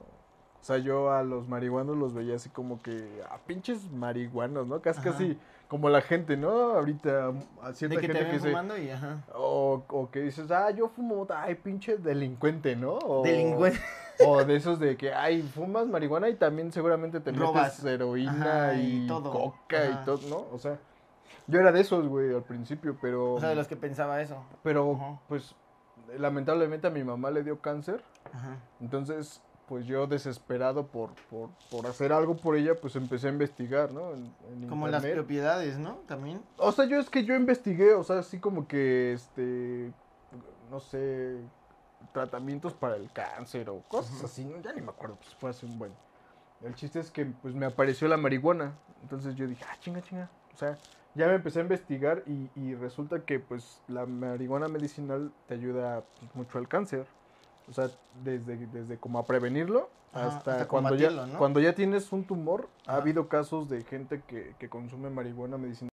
O 0.60 0.64
sea, 0.64 0.78
yo 0.78 1.10
a 1.10 1.22
los 1.22 1.48
marihuanos 1.48 1.96
los 1.96 2.12
veía 2.12 2.36
así 2.36 2.50
como 2.50 2.82
que 2.82 3.22
a 3.30 3.38
pinches 3.38 3.90
marihuanos, 3.90 4.66
¿no? 4.66 4.80
Casi, 4.82 5.00
Ajá. 5.00 5.12
casi 5.12 5.38
como 5.68 5.88
la 5.88 6.02
gente, 6.02 6.36
¿no? 6.36 6.50
Ahorita 6.72 7.32
a 7.62 7.72
cierta 7.72 7.96
de 7.96 8.00
que 8.02 8.08
te 8.08 8.12
gente 8.12 8.18
ven 8.18 8.26
que 8.26 8.32
dice... 8.32 8.48
fumando 8.48 8.76
y 8.76 8.90
ajá. 8.90 9.22
O, 9.34 9.82
o 9.88 10.10
que 10.10 10.20
dices, 10.20 10.50
ah, 10.50 10.70
yo 10.70 10.88
fumo 10.88 11.26
ay, 11.34 11.54
pinche 11.54 11.96
delincuente, 11.96 12.76
¿no? 12.76 12.94
O, 12.94 13.22
Delincuente. 13.22 13.80
O 14.26 14.44
de 14.44 14.54
esos 14.54 14.78
de 14.78 14.98
que, 14.98 15.14
ay, 15.14 15.40
fumas 15.40 15.86
marihuana 15.86 16.28
y 16.28 16.34
también 16.34 16.70
seguramente 16.72 17.20
te 17.20 17.32
Robas. 17.32 17.78
metes 17.78 17.84
heroína 17.86 18.64
Ajá, 18.66 18.74
y 18.74 19.04
y, 19.04 19.06
todo. 19.06 19.30
coca 19.32 19.78
Ajá. 19.78 20.00
y 20.02 20.04
todo, 20.04 20.20
¿no? 20.28 20.54
O 20.54 20.58
sea, 20.58 20.78
yo 21.46 21.58
era 21.58 21.72
de 21.72 21.80
esos, 21.80 22.06
güey, 22.06 22.34
al 22.34 22.42
principio, 22.42 22.98
pero... 23.00 23.32
O 23.32 23.40
sea, 23.40 23.48
de 23.48 23.54
los 23.54 23.66
que 23.66 23.76
pensaba 23.76 24.20
eso. 24.20 24.44
Pero, 24.62 25.18
pues, 25.26 25.54
lamentablemente 26.18 26.86
a 26.86 26.90
mi 26.90 27.02
mamá 27.02 27.30
le 27.30 27.42
dio 27.42 27.60
cáncer. 27.60 28.04
Ajá. 28.30 28.58
Entonces, 28.82 29.40
pues 29.70 29.86
yo 29.86 30.08
desesperado 30.08 30.88
por, 30.88 31.14
por, 31.30 31.50
por 31.70 31.86
hacer 31.86 32.12
algo 32.12 32.36
por 32.36 32.56
ella, 32.56 32.74
pues 32.74 32.96
empecé 32.96 33.28
a 33.28 33.30
investigar, 33.30 33.92
¿no? 33.92 34.14
En, 34.14 34.34
en 34.50 34.68
Como 34.68 34.88
las 34.88 35.06
propiedades, 35.06 35.78
¿no? 35.78 35.98
También. 36.08 36.42
O 36.56 36.72
sea, 36.72 36.86
yo 36.86 36.98
es 36.98 37.08
que 37.08 37.24
yo 37.24 37.36
investigué, 37.36 37.94
o 37.94 38.02
sea, 38.02 38.18
así 38.18 38.40
como 38.40 38.66
que, 38.66 39.12
este, 39.12 39.92
no 40.72 40.80
sé, 40.80 41.36
tratamientos 42.12 42.74
para 42.74 42.96
el 42.96 43.12
cáncer 43.12 43.70
o 43.70 43.78
cosas 43.86 44.24
así, 44.24 44.44
¿no? 44.44 44.60
ya 44.60 44.72
ni 44.72 44.80
me 44.80 44.90
acuerdo, 44.90 45.14
pues 45.14 45.36
fue 45.36 45.50
hace 45.50 45.66
un 45.66 45.78
buen. 45.78 45.92
El 46.64 46.74
chiste 46.74 46.98
es 46.98 47.12
que, 47.12 47.26
pues, 47.26 47.54
me 47.54 47.64
apareció 47.64 48.08
la 48.08 48.16
marihuana, 48.16 48.72
entonces 49.02 49.36
yo 49.36 49.46
dije, 49.46 49.64
ah, 49.70 49.76
chinga, 49.78 50.02
chinga, 50.02 50.28
o 50.52 50.56
sea, 50.56 50.76
ya 51.14 51.28
me 51.28 51.34
empecé 51.36 51.60
a 51.60 51.62
investigar 51.62 52.24
y, 52.26 52.50
y 52.56 52.74
resulta 52.74 53.24
que, 53.24 53.38
pues, 53.38 53.80
la 53.86 54.04
marihuana 54.04 54.66
medicinal 54.66 55.30
te 55.46 55.54
ayuda 55.54 56.02
pues, 56.18 56.34
mucho 56.34 56.58
al 56.58 56.66
cáncer, 56.66 57.06
o 57.70 57.72
sea, 57.72 57.90
desde, 58.24 58.56
desde 58.66 58.98
como 58.98 59.18
a 59.18 59.26
prevenirlo 59.26 59.88
Ajá, 60.12 60.26
hasta, 60.26 60.52
hasta 60.52 60.68
cuando, 60.68 60.94
ya, 60.96 61.10
cuando 61.38 61.60
ya 61.60 61.74
tienes 61.74 62.12
un 62.12 62.24
tumor, 62.24 62.68
ha 62.86 62.96
habido 62.96 63.28
casos 63.28 63.68
de 63.68 63.82
gente 63.84 64.22
que, 64.26 64.54
que 64.58 64.68
consume 64.68 65.08
marihuana 65.08 65.56
medicinal 65.56 65.90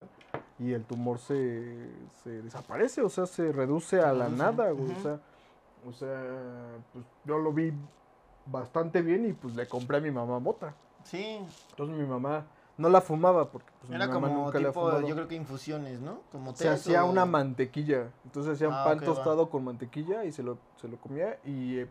y 0.59 0.73
el 0.73 0.83
tumor 0.83 1.19
se, 1.19 1.89
se 2.23 2.41
desaparece, 2.41 3.01
o 3.01 3.09
sea, 3.09 3.27
se 3.27 3.51
reduce 3.51 4.01
a 4.01 4.11
la 4.13 4.27
nada, 4.27 4.71
güey, 4.71 4.91
o 4.91 5.01
sea, 5.01 5.19
o 5.87 5.93
sea, 5.93 6.19
pues 6.91 7.05
yo 7.25 7.37
lo 7.37 7.53
vi 7.53 7.71
bastante 8.47 9.01
bien 9.01 9.25
y 9.29 9.33
pues 9.33 9.55
le 9.55 9.67
compré 9.67 9.97
a 9.97 10.01
mi 10.01 10.11
mamá 10.11 10.39
mota. 10.39 10.73
Sí. 11.03 11.39
Entonces 11.69 11.95
mi 11.95 12.05
mamá 12.05 12.45
no 12.77 12.89
la 12.89 13.01
fumaba 13.01 13.51
porque 13.51 13.71
pues, 13.79 13.91
Era 13.91 14.05
mi 14.07 14.13
mamá 14.13 14.27
como 14.27 14.43
nunca 14.45 14.57
tipo, 14.59 14.73
fumado. 14.73 15.07
yo 15.07 15.15
creo 15.15 15.27
que 15.27 15.35
infusiones, 15.35 15.99
¿no? 15.99 16.21
Como 16.31 16.55
Se 16.55 16.69
hacía 16.69 17.03
o- 17.03 17.09
una 17.09 17.25
mantequilla, 17.25 18.11
entonces 18.25 18.53
hacía 18.53 18.67
un 18.69 18.75
Ah, 18.75 18.83
pan 18.83 18.99
va. 18.99 19.03
tostado 19.05 19.49
con 19.49 19.63
mantequilla 19.63 20.23
y 20.25 20.31
se 20.31 20.43
lo, 20.43 20.57
se 20.79 20.87
lo 20.87 20.97
comía 20.97 21.39
y 21.43 21.79
eh, 21.79 21.89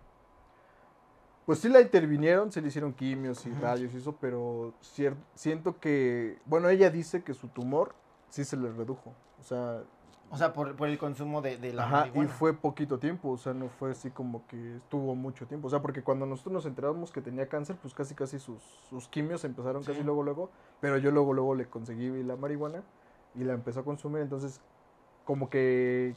pues 1.45 1.61
sí 1.61 1.69
la 1.69 1.81
intervinieron, 1.81 2.51
se 2.51 2.61
le 2.61 2.69
hicieron 2.69 2.93
quimios 2.93 3.47
y 3.47 3.53
rayos 3.55 3.95
y 3.95 3.99
eso, 3.99 4.17
pero 4.21 4.73
cier- 4.83 5.17
siento 5.35 5.79
que, 5.79 6.41
bueno, 6.45 6.69
ella 6.69 6.91
dice 6.91 7.23
que 7.23 7.35
su 7.35 7.49
tumor 7.49 7.95
sí 8.31 8.45
se 8.45 8.57
le 8.57 8.71
redujo, 8.73 9.13
o 9.41 9.45
sea, 9.45 9.83
O 10.31 10.37
sea, 10.37 10.53
por, 10.53 10.75
por 10.75 10.89
el 10.89 10.99
consumo 10.99 11.41
de, 11.41 11.57
de 11.57 11.73
la 11.73 11.85
Ajá, 11.85 11.97
y 12.07 12.09
marihuana. 12.09 12.29
fue 12.31 12.53
poquito 12.53 12.99
tiempo, 12.99 13.31
o 13.31 13.37
sea, 13.39 13.55
no 13.55 13.69
fue 13.69 13.93
así 13.93 14.11
como 14.11 14.45
que 14.49 14.77
estuvo 14.77 15.15
mucho 15.15 15.47
tiempo. 15.47 15.69
O 15.69 15.71
sea, 15.71 15.81
porque 15.81 16.03
cuando 16.03 16.27
nosotros 16.27 16.53
nos 16.53 16.67
enteramos 16.67 17.13
que 17.13 17.21
tenía 17.21 17.49
cáncer, 17.49 17.77
pues 17.81 17.95
casi 17.95 18.15
casi 18.15 18.39
sus, 18.39 18.61
sus 18.91 19.07
quimios 19.09 19.45
empezaron 19.45 19.83
Sí. 19.85 19.93
casi 19.93 20.03
luego 20.03 20.23
luego, 20.25 20.51
pero 20.81 20.99
yo 20.99 21.11
luego 21.13 21.33
luego 21.33 21.55
le 21.55 21.67
conseguí 21.67 22.23
la 22.25 22.37
marihuana 22.37 22.83
y 23.37 23.45
la 23.45 23.53
empezó 23.53 23.81
a 23.81 23.85
consumir, 23.85 24.23
entonces 24.23 24.61
como 25.25 25.49
que 25.51 26.15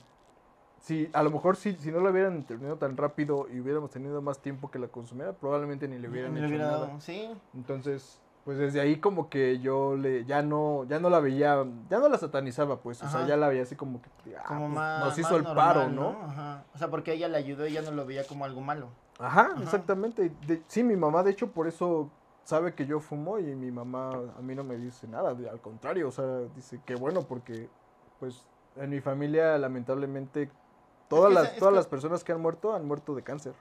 si 0.81 1.09
a 1.13 1.21
lo 1.23 1.29
mejor 1.29 1.55
si, 1.57 1.73
si 1.73 1.91
no 1.91 1.99
la 1.99 2.09
hubieran 2.09 2.43
terminado 2.45 2.77
tan 2.77 2.95
rápido 2.95 3.47
y 3.53 3.59
hubiéramos 3.59 3.91
tenido 3.91 4.21
más 4.21 4.39
tiempo 4.39 4.71
que 4.71 4.79
la 4.79 4.87
consumiera, 4.87 5.33
probablemente 5.33 5.87
ni 5.87 5.99
le 5.99 6.09
hubieran 6.09 6.33
Ni 6.33 6.39
hecho 6.39 6.47
le 6.49 6.55
hubiera 6.55 6.71
nada. 6.71 6.87
dado, 6.87 7.01
Sí. 7.01 7.29
Entonces, 7.53 8.21
pues 8.49 8.57
desde 8.57 8.81
ahí 8.81 8.95
como 8.99 9.29
que 9.29 9.59
yo 9.59 9.95
le 9.95 10.25
ya 10.25 10.41
no 10.41 10.83
ya 10.85 10.97
no 10.99 11.11
la 11.11 11.19
veía, 11.19 11.63
ya 11.87 11.99
no 11.99 12.09
la 12.09 12.17
satanizaba, 12.17 12.79
pues, 12.79 13.03
o 13.03 13.07
sea, 13.07 13.27
ya 13.27 13.37
la 13.37 13.47
veía 13.47 13.61
así 13.61 13.75
como 13.75 14.01
que 14.01 14.09
ah, 14.35 14.41
Como 14.47 14.61
pues, 14.61 14.71
más. 14.73 15.05
nos 15.05 15.19
hizo 15.19 15.35
el 15.37 15.43
normal, 15.43 15.55
paro, 15.75 15.87
¿no? 15.89 16.17
Ajá. 16.23 16.63
O 16.73 16.77
sea, 16.79 16.89
porque 16.89 17.13
ella 17.13 17.27
le 17.27 17.37
ayudó 17.37 17.67
y 17.67 17.77
ella 17.77 17.83
no 17.83 17.95
lo 17.95 18.07
veía 18.07 18.23
como 18.25 18.45
algo 18.45 18.59
malo. 18.61 18.87
Ajá, 19.19 19.51
Ajá. 19.53 19.61
exactamente. 19.61 20.31
De- 20.47 20.63
sí, 20.65 20.81
mi 20.83 20.95
mamá, 20.95 21.21
de 21.21 21.29
hecho, 21.29 21.51
por 21.51 21.67
eso 21.67 22.09
sabe 22.43 22.73
que 22.73 22.87
yo 22.87 22.99
fumo 22.99 23.37
y 23.37 23.43
mi 23.53 23.69
mamá 23.69 24.13
a 24.35 24.41
mí 24.41 24.55
no 24.55 24.63
me 24.63 24.77
dice 24.77 25.07
nada, 25.07 25.35
de- 25.35 25.47
al 25.47 25.61
contrario, 25.61 26.07
o 26.07 26.11
sea, 26.11 26.25
dice 26.55 26.81
que 26.83 26.95
bueno, 26.95 27.21
porque 27.21 27.69
pues 28.19 28.47
en 28.77 28.89
mi 28.89 28.99
familia, 28.99 29.59
lamentablemente, 29.59 30.49
todas, 31.07 31.29
que 31.29 31.35
las, 31.35 31.55
todas 31.57 31.71
que- 31.73 31.75
las 31.75 31.85
personas 31.87 32.23
que 32.23 32.31
han 32.31 32.41
muerto 32.41 32.73
han 32.73 32.87
muerto 32.87 33.13
de 33.13 33.21
cáncer. 33.21 33.53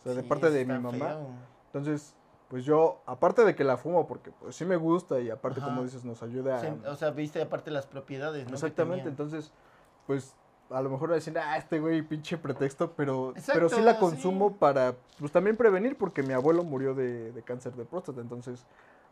O 0.00 0.02
sea, 0.02 0.14
de 0.14 0.24
parte 0.24 0.50
de 0.50 0.64
mi 0.64 0.72
mamá. 0.80 0.90
feo. 0.98 1.28
Entonces, 1.66 2.16
pues 2.48 2.64
yo, 2.64 3.00
aparte 3.06 3.44
de 3.44 3.54
que 3.54 3.64
la 3.64 3.76
fumo, 3.76 4.06
porque 4.06 4.30
pues 4.30 4.54
sí 4.54 4.64
me 4.64 4.76
gusta 4.76 5.20
y 5.20 5.30
aparte, 5.30 5.60
Ajá. 5.60 5.68
como 5.68 5.82
dices, 5.82 6.04
nos 6.04 6.22
ayuda 6.22 6.60
Sí, 6.60 6.68
a... 6.84 6.90
o 6.90 6.96
sea, 6.96 7.10
viste 7.10 7.42
aparte 7.42 7.70
las 7.70 7.86
propiedades, 7.86 8.46
¿no? 8.46 8.54
Exactamente, 8.54 9.08
entonces, 9.08 9.52
pues 10.06 10.34
a 10.70 10.80
lo 10.80 10.90
mejor 10.90 11.12
decir, 11.12 11.36
ah, 11.38 11.56
este 11.56 11.80
güey, 11.80 12.02
pinche 12.02 12.38
pretexto, 12.38 12.92
pero, 12.92 13.30
Exacto, 13.30 13.52
pero 13.54 13.68
sí 13.68 13.80
la 13.80 13.94
sí. 13.94 14.00
consumo 14.00 14.56
para, 14.56 14.94
pues 15.18 15.32
también 15.32 15.56
prevenir, 15.56 15.96
porque 15.96 16.22
mi 16.22 16.32
abuelo 16.32 16.62
murió 16.64 16.94
de, 16.94 17.32
de 17.32 17.42
cáncer 17.42 17.74
de 17.74 17.84
próstata, 17.84 18.20
entonces, 18.20 18.66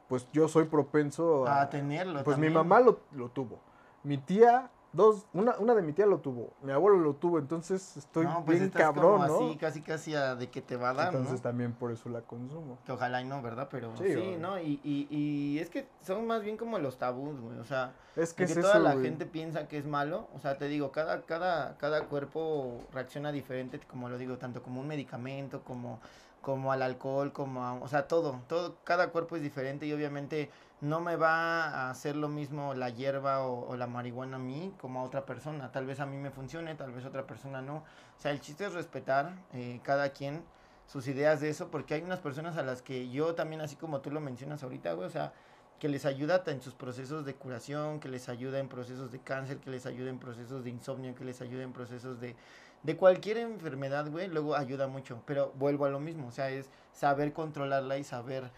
pues 0.09 0.29
yo 0.33 0.49
soy 0.49 0.65
propenso 0.65 1.47
a... 1.47 1.63
A 1.63 1.71
tenerlo 1.71 2.23
Pues 2.25 2.39
mi 2.39 2.51
mamá 2.51 2.81
lo, 2.81 3.01
lo 3.13 3.31
tuvo, 3.31 3.59
mi 4.03 4.19
tía, 4.19 4.71
dos, 4.95 5.27
una, 5.35 5.57
una 5.59 5.75
de 5.75 5.83
mi 5.83 5.93
tía 5.93 6.07
lo 6.07 6.21
tuvo, 6.21 6.53
mi 6.63 6.73
abuelo 6.73 6.99
lo 6.99 7.15
tuvo, 7.15 7.39
entonces 7.39 7.97
estoy 7.97 8.25
no, 8.25 8.45
pues 8.45 8.59
bien 8.59 8.69
estás 8.69 8.83
cabrón, 8.83 9.21
como 9.21 9.27
¿no? 9.27 9.49
así, 9.49 9.57
casi 9.59 9.83
casi 9.83 10.15
a 10.15 10.35
de 10.37 10.49
que 10.49 10.63
te 10.63 10.77
va 10.77 10.91
a 10.91 10.95
dar, 10.95 11.07
entonces 11.09 11.35
¿no? 11.35 11.41
también 11.43 11.73
por 11.73 11.93
eso 11.93 12.09
la 12.09 12.23
consumo. 12.23 12.79
Que 12.87 12.93
ojalá 12.93 13.21
y 13.21 13.25
no, 13.27 13.43
¿verdad? 13.43 13.69
Pero 13.71 13.95
Sí. 13.97 14.37
¿no? 14.39 14.59
Y, 14.59 14.81
y, 14.83 15.07
y 15.11 15.59
es 15.59 15.69
que 15.69 15.87
son 16.03 16.27
más 16.27 16.43
bien 16.43 16.57
como 16.57 16.79
los 16.79 16.97
tabús, 16.97 17.39
güey. 17.41 17.59
O 17.59 17.65
sea, 17.65 17.93
Es 18.17 18.33
que 18.33 18.45
de 18.47 18.53
es 18.53 18.57
que 18.57 18.63
toda 18.63 18.75
eso, 18.75 18.83
la 18.83 18.93
güey. 18.95 19.05
gente 19.05 19.27
piensa 19.27 19.69
que 19.69 19.79
es 19.79 19.85
malo. 19.87 20.29
O 20.35 20.39
sea, 20.39 20.57
te 20.57 20.69
digo, 20.69 20.93
cada, 20.93 21.23
cada, 21.23 21.77
cada 21.77 22.05
cuerpo 22.05 22.79
reacciona 22.93 23.33
diferente, 23.33 23.81
como 23.81 24.09
lo 24.09 24.17
digo, 24.19 24.39
tanto 24.39 24.63
como 24.63 24.81
un 24.81 24.87
medicamento, 24.89 25.63
como, 25.65 26.01
como 26.41 26.73
al 26.73 26.83
alcohol, 26.83 27.33
como 27.33 27.65
a, 27.65 27.75
o 27.75 27.89
sea, 27.89 28.07
todo, 28.07 28.41
todo, 28.49 28.77
cada 28.85 29.11
cuerpo 29.11 29.37
es 29.37 29.43
diferente 29.43 29.87
y 29.87 29.93
obviamente 29.93 30.51
no 30.81 31.01
me 31.01 31.17
va 31.17 31.65
a 31.65 31.91
hacer 31.91 32.17
lo 32.17 32.29
mismo 32.29 32.75
la 32.75 32.91
hierba 32.91 33.47
o, 33.47 33.77
la 33.77 33.87
marihuana 33.87 34.37
a 34.37 34.41
mí 34.41 34.75
como 34.81 35.01
a 35.01 35.03
otra 35.05 35.25
persona. 35.25 35.73
Tal 35.73 35.87
vez 35.87 36.01
a 36.01 36.07
mí 36.07 36.17
me 36.17 36.31
funcione, 36.31 36.75
tal 36.75 36.93
vez 36.93 37.05
a 37.05 37.09
otra 37.09 37.27
persona 37.27 37.63
no. 37.63 37.77
O 37.77 38.21
sea, 38.21 38.33
el 38.33 38.41
chiste 38.41 38.67
es 38.67 38.75
respetar 38.75 39.35
eh, 39.53 39.81
cada 39.83 40.11
quien 40.11 40.43
sus 40.87 41.09
ideas 41.09 41.41
de 41.41 41.49
eso, 41.49 41.71
porque 41.71 41.95
hay 41.95 42.03
unas 42.03 42.21
personas 42.21 42.57
a 42.57 42.63
las 42.63 42.83
que 42.83 43.09
yo 43.11 43.35
también, 43.35 43.61
así 43.63 43.77
como 43.77 44.01
tú 44.01 44.11
lo 44.11 44.21
mencionas 44.21 44.63
ahorita, 44.63 44.93
güey, 44.93 45.07
o 45.07 45.11
sea, 45.11 45.33
que 45.79 45.89
les 45.89 46.05
ayuda 46.05 46.43
en 46.47 46.61
sus 46.61 46.75
procesos 46.75 47.25
de 47.25 47.35
curación, 47.35 48.01
que 48.01 48.09
les 48.09 48.29
ayuda 48.29 48.59
en 48.59 48.69
procesos 48.69 49.11
de 49.11 49.21
cáncer, 49.21 49.59
que 49.59 49.71
les 49.71 49.87
ayuda 49.87 50.11
en 50.11 50.19
procesos 50.19 50.65
de 50.65 50.71
insomnio, 50.71 51.15
que 51.15 51.25
les 51.25 51.41
ayuda 51.41 51.63
en 51.63 51.73
procesos 51.73 52.21
de, 52.21 52.37
de 52.83 52.97
cualquier 52.97 53.39
enfermedad, 53.39 54.11
güey, 54.11 54.29
luego 54.29 54.55
ayuda 54.55 54.87
mucho. 54.87 55.23
Pero 55.27 55.53
vuelvo 55.57 55.87
a 55.87 55.91
lo 55.91 56.01
mismo, 56.01 56.29
o 56.29 56.33
sea, 56.33 56.51
es 56.51 56.71
saber 56.93 57.33
controlarla 57.33 57.99
y 57.99 58.05
saber 58.05 58.51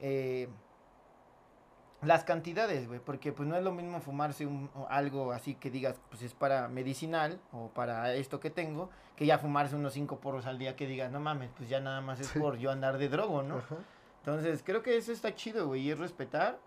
eh, 0.00 0.48
las 2.02 2.24
cantidades, 2.24 2.86
güey, 2.86 3.00
porque 3.00 3.32
pues 3.32 3.48
no 3.48 3.56
es 3.56 3.64
lo 3.64 3.72
mismo 3.72 4.00
fumarse 4.00 4.46
un, 4.46 4.70
algo 4.88 5.32
así 5.32 5.54
que 5.54 5.70
digas, 5.70 6.00
pues 6.10 6.22
es 6.22 6.34
para 6.34 6.68
medicinal 6.68 7.40
o 7.52 7.68
para 7.68 8.14
esto 8.14 8.38
que 8.38 8.50
tengo, 8.50 8.90
que 9.16 9.26
ya 9.26 9.38
fumarse 9.38 9.74
unos 9.76 9.94
cinco 9.94 10.20
porros 10.20 10.46
al 10.46 10.58
día 10.58 10.76
que 10.76 10.86
digas, 10.86 11.10
no 11.10 11.20
mames, 11.20 11.50
pues 11.56 11.68
ya 11.68 11.80
nada 11.80 12.00
más 12.00 12.20
es 12.20 12.26
Sí. 12.28 12.38
por 12.38 12.58
yo 12.58 12.70
andar 12.70 12.98
de 12.98 13.08
drogo, 13.08 13.42
¿no? 13.42 13.58
Ajá. 13.58 13.76
Entonces, 14.18 14.62
creo 14.64 14.82
que 14.82 14.96
eso 14.96 15.12
está 15.12 15.34
chido, 15.34 15.68
güey, 15.68 15.82
y 15.82 15.90
es 15.90 15.98
respetar. 15.98 16.58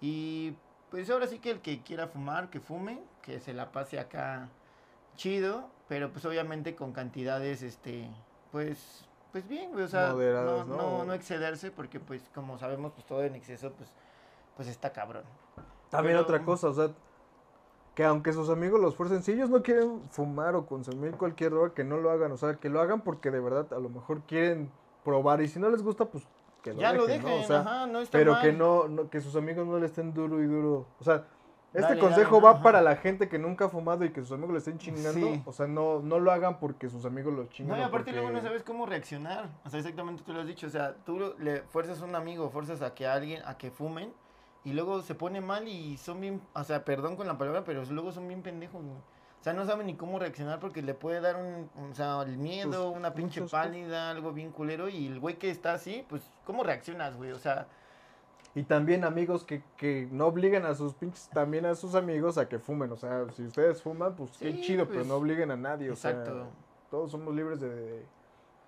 Y 0.00 0.54
pues 0.90 1.10
ahora 1.10 1.26
sí 1.26 1.38
que 1.40 1.50
el 1.50 1.60
que 1.60 1.82
quiera 1.82 2.06
fumar, 2.08 2.50
que 2.50 2.60
fume, 2.60 3.00
que 3.22 3.38
se 3.40 3.52
la 3.52 3.72
pase 3.72 3.98
acá 4.00 4.48
chido, 5.16 5.68
pero 5.88 6.10
pues 6.12 6.24
obviamente 6.24 6.74
con 6.74 6.92
cantidades, 6.92 7.62
este, 7.62 8.08
pues, 8.50 9.04
pues 9.32 9.46
bien, 9.46 9.72
güey, 9.72 9.84
o 9.84 9.88
sea, 9.88 10.08
no, 10.10 10.64
¿no? 10.64 10.76
no, 10.76 11.04
no 11.04 11.12
excederse, 11.12 11.70
porque 11.70 12.00
pues 12.00 12.30
como 12.34 12.58
sabemos, 12.58 12.92
pues 12.92 13.04
todo 13.06 13.22
en 13.24 13.34
exceso, 13.34 13.72
pues, 13.72 13.92
pues 14.60 14.68
está 14.68 14.92
cabrón. 14.92 15.22
También 15.88 16.16
Pero- 16.18 16.22
otra 16.24 16.44
cosa, 16.44 16.68
o 16.68 16.74
sea, 16.74 16.90
que 17.94 18.04
aunque 18.04 18.34
sus 18.34 18.50
amigos 18.50 18.78
los 18.78 18.94
fuercen, 18.94 19.22
si 19.22 19.32
ellos 19.32 19.48
no 19.48 19.62
quieren 19.62 20.02
fumar 20.10 20.54
o 20.54 20.66
consumir 20.66 21.12
cualquier 21.12 21.52
droga, 21.52 21.72
que 21.72 21.82
no 21.82 21.96
lo 21.96 22.10
hagan, 22.10 22.30
o 22.32 22.36
sea, 22.36 22.56
que 22.56 22.68
lo 22.68 22.78
hagan 22.82 23.00
porque 23.00 23.30
de 23.30 23.40
verdad 23.40 23.72
a 23.72 23.78
lo 23.78 23.88
mejor 23.88 24.20
quieren 24.26 24.70
probar 25.02 25.40
y 25.40 25.48
si 25.48 25.58
no 25.58 25.70
les 25.70 25.82
gusta, 25.82 26.04
pues 26.04 26.24
que 26.62 26.74
lo 26.74 26.80
ya 26.82 26.92
dejen, 26.92 26.98
lo 27.00 27.06
dejen, 27.06 27.30
¿no? 27.38 27.42
O 27.42 27.46
sea, 27.46 27.60
ajá, 27.60 27.86
no 27.86 28.00
está 28.00 28.18
pero 28.18 28.32
mal. 28.32 28.42
que 28.42 28.52
no, 28.52 28.86
no- 28.86 29.08
que 29.08 29.22
sus 29.22 29.34
amigos 29.34 29.66
no 29.66 29.78
le 29.78 29.86
estén 29.86 30.12
duro 30.12 30.42
y 30.42 30.46
duro, 30.46 30.84
o 31.00 31.04
sea, 31.04 31.24
este 31.72 31.80
Dale, 31.88 32.00
consejo 32.00 32.34
dale, 32.36 32.44
va 32.44 32.50
ajá. 32.50 32.62
para 32.62 32.82
la 32.82 32.96
gente 32.96 33.30
que 33.30 33.38
nunca 33.38 33.64
ha 33.64 33.68
fumado 33.70 34.04
y 34.04 34.10
que 34.12 34.20
sus 34.20 34.32
amigos 34.32 34.52
le 34.52 34.58
estén 34.58 34.76
chingando, 34.76 35.26
Sí. 35.26 35.42
o 35.46 35.52
sea, 35.54 35.66
no, 35.66 36.00
no 36.00 36.18
lo 36.18 36.32
hagan 36.32 36.58
porque 36.60 36.90
sus 36.90 37.06
amigos 37.06 37.32
No, 37.32 37.46
chingan. 37.46 37.78
y 37.78 37.82
o 37.82 37.86
aparte 37.86 38.12
luego 38.12 38.26
no 38.28 38.34
porque- 38.34 38.46
sabes 38.48 38.62
cómo 38.62 38.84
reaccionar. 38.84 39.48
O 39.64 39.70
sea, 39.70 39.78
exactamente 39.80 40.22
tú 40.22 40.32
lo 40.34 40.40
has 40.40 40.46
dicho. 40.48 40.66
O 40.66 40.70
sea, 40.70 40.94
tú 41.06 41.18
lo- 41.18 41.38
le 41.38 41.62
fuerzas 41.62 42.02
a 42.02 42.04
un 42.04 42.14
amigo, 42.14 42.50
fuerzas 42.50 42.82
a 42.82 42.92
que 42.94 43.06
alguien, 43.06 43.40
a 43.46 43.56
que 43.56 43.70
fumen, 43.70 44.12
y 44.64 44.72
luego 44.72 45.02
se 45.02 45.14
pone 45.14 45.40
mal 45.40 45.66
y 45.68 45.96
son 45.96 46.20
bien, 46.20 46.40
o 46.54 46.64
sea, 46.64 46.84
perdón 46.84 47.16
con 47.16 47.26
la 47.26 47.38
palabra, 47.38 47.64
pero 47.64 47.84
luego 47.86 48.12
son 48.12 48.28
bien 48.28 48.42
pendejos, 48.42 48.82
güey. 48.82 48.96
O 48.96 49.42
sea, 49.42 49.54
no 49.54 49.64
saben 49.64 49.86
ni 49.86 49.94
cómo 49.96 50.18
reaccionar 50.18 50.60
porque 50.60 50.82
le 50.82 50.92
puede 50.92 51.20
dar 51.22 51.36
un, 51.36 51.70
o 51.90 51.94
sea, 51.94 52.20
el 52.22 52.36
miedo, 52.36 52.88
Pues, 52.88 52.96
una 52.98 53.14
pinche 53.14 53.40
cosas. 53.40 53.66
pálida, 53.66 54.10
algo 54.10 54.32
bien 54.32 54.50
culero, 54.52 54.88
y 54.90 55.06
el 55.06 55.18
güey 55.18 55.38
que 55.38 55.50
está 55.50 55.72
así, 55.72 56.04
pues, 56.10 56.30
¿cómo 56.44 56.62
reaccionas, 56.62 57.16
güey? 57.16 57.32
O 57.32 57.38
sea, 57.38 57.66
Y 58.54 58.64
también 58.64 59.04
amigos 59.04 59.44
que, 59.44 59.62
que 59.76 60.08
no 60.10 60.26
obliguen 60.26 60.66
a 60.66 60.74
sus 60.74 60.92
pinches, 60.94 61.30
también 61.30 61.64
a 61.66 61.74
sus 61.74 61.94
amigos 61.94 62.36
a 62.36 62.48
que 62.48 62.58
fumen. 62.58 62.90
O 62.92 62.96
sea, 62.96 63.30
si 63.30 63.44
ustedes 63.44 63.80
fuman, 63.80 64.14
pues 64.16 64.32
qué 64.38 64.60
chido, 64.60 64.84
pues, 64.86 64.98
pero 64.98 65.04
no 65.08 65.14
obliguen 65.14 65.50
a 65.52 65.56
nadie. 65.56 65.88
O 65.88 65.92
exacto. 65.94 66.34
sea, 66.34 66.50
todos 66.90 67.10
somos 67.12 67.34
libres 67.34 67.60
de, 67.60 68.04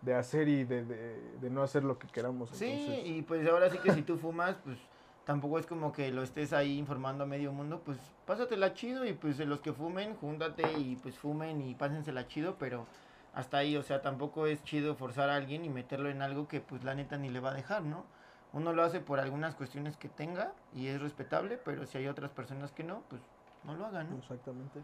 de 0.01 0.15
hacer 0.15 0.49
y 0.49 0.65
de, 0.65 0.85
de, 0.85 1.21
de 1.41 1.51
no 1.51 1.63
hacer 1.65 1.83
lo 1.85 1.99
que 1.99 2.07
queramos. 2.07 2.51
Sí, 2.51 2.71
entonces, 2.71 3.07
y 3.07 3.23
pues 3.23 3.47
ahora 3.49 3.69
sí 3.71 3.79
que 3.79 3.93
si 3.93 4.03
tú 4.03 4.17
fumas, 4.17 4.57
pues 4.65 4.79
tampoco 5.25 5.59
es 5.59 5.67
como 5.67 5.93
que 5.93 6.11
lo 6.11 6.23
estés 6.23 6.53
ahí 6.53 6.79
informando 6.79 7.25
a 7.25 7.27
medio 7.27 7.53
mundo, 7.53 7.83
pues 7.85 7.99
pásatela 8.27 8.75
chido 8.75 9.05
y 9.07 9.13
pues 9.13 9.39
de 9.39 9.47
los 9.47 9.61
que 9.61 9.73
fumen, 9.73 10.17
júntate 10.17 10.71
y 10.79 10.97
pues 10.97 11.19
fumen 11.19 11.61
y 11.61 11.75
pásensela 11.75 12.27
chido, 12.27 12.57
pero 12.59 12.87
hasta 13.35 13.59
ahí, 13.59 13.77
o 13.77 13.83
sea, 13.83 14.03
tampoco 14.03 14.47
es 14.47 14.63
chido 14.63 14.95
forzar 14.95 15.31
a 15.31 15.37
alguien 15.37 15.65
y 15.65 15.71
meterlo 15.71 16.11
en 16.11 16.23
algo 16.23 16.49
que 16.49 16.61
pues 16.61 16.85
la 16.85 16.95
neta 16.95 17.17
ni 17.17 17.31
le 17.31 17.41
va 17.41 17.51
a 17.51 17.55
dejar, 17.55 17.83
¿no? 17.83 18.05
Uno 18.53 18.73
lo 18.75 18.83
hace 18.83 19.01
por 19.01 19.19
algunas 19.19 19.55
cuestiones 19.55 19.97
que 19.97 20.09
tenga 20.09 20.53
y 20.75 20.89
es 20.89 21.01
respetable, 21.01 21.59
pero 21.65 21.87
si 21.87 21.99
hay 21.99 22.09
otras 22.09 22.31
personas 22.31 22.73
que 22.73 22.85
no, 22.85 23.03
pues 23.09 23.23
no 23.65 23.75
lo 23.75 23.87
hagan, 23.87 24.11
¿no? 24.11 24.19
Exactamente. 24.19 24.81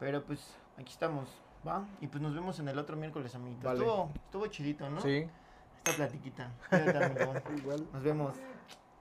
Pero 0.00 0.24
pues 0.24 0.56
aquí 0.76 0.90
estamos, 0.90 1.28
¿va? 1.66 1.86
Y 2.00 2.08
pues 2.08 2.20
nos 2.20 2.34
vemos 2.34 2.58
en 2.58 2.68
el 2.68 2.78
otro 2.78 2.96
miércoles, 2.96 3.32
amiguitos. 3.36 3.64
Vale. 3.64 3.78
Estuvo, 3.78 4.10
estuvo 4.24 4.46
chidito, 4.48 4.90
¿no? 4.90 5.00
Sí, 5.00 5.28
Esta 5.76 5.92
platiquita. 5.92 6.50
Igual. 7.56 7.86
Nos 7.92 8.02
vemos. 8.02 8.34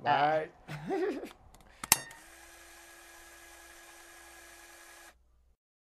Bye. 0.04 0.50
Bye. 0.68 0.74
Uh, 0.92 1.28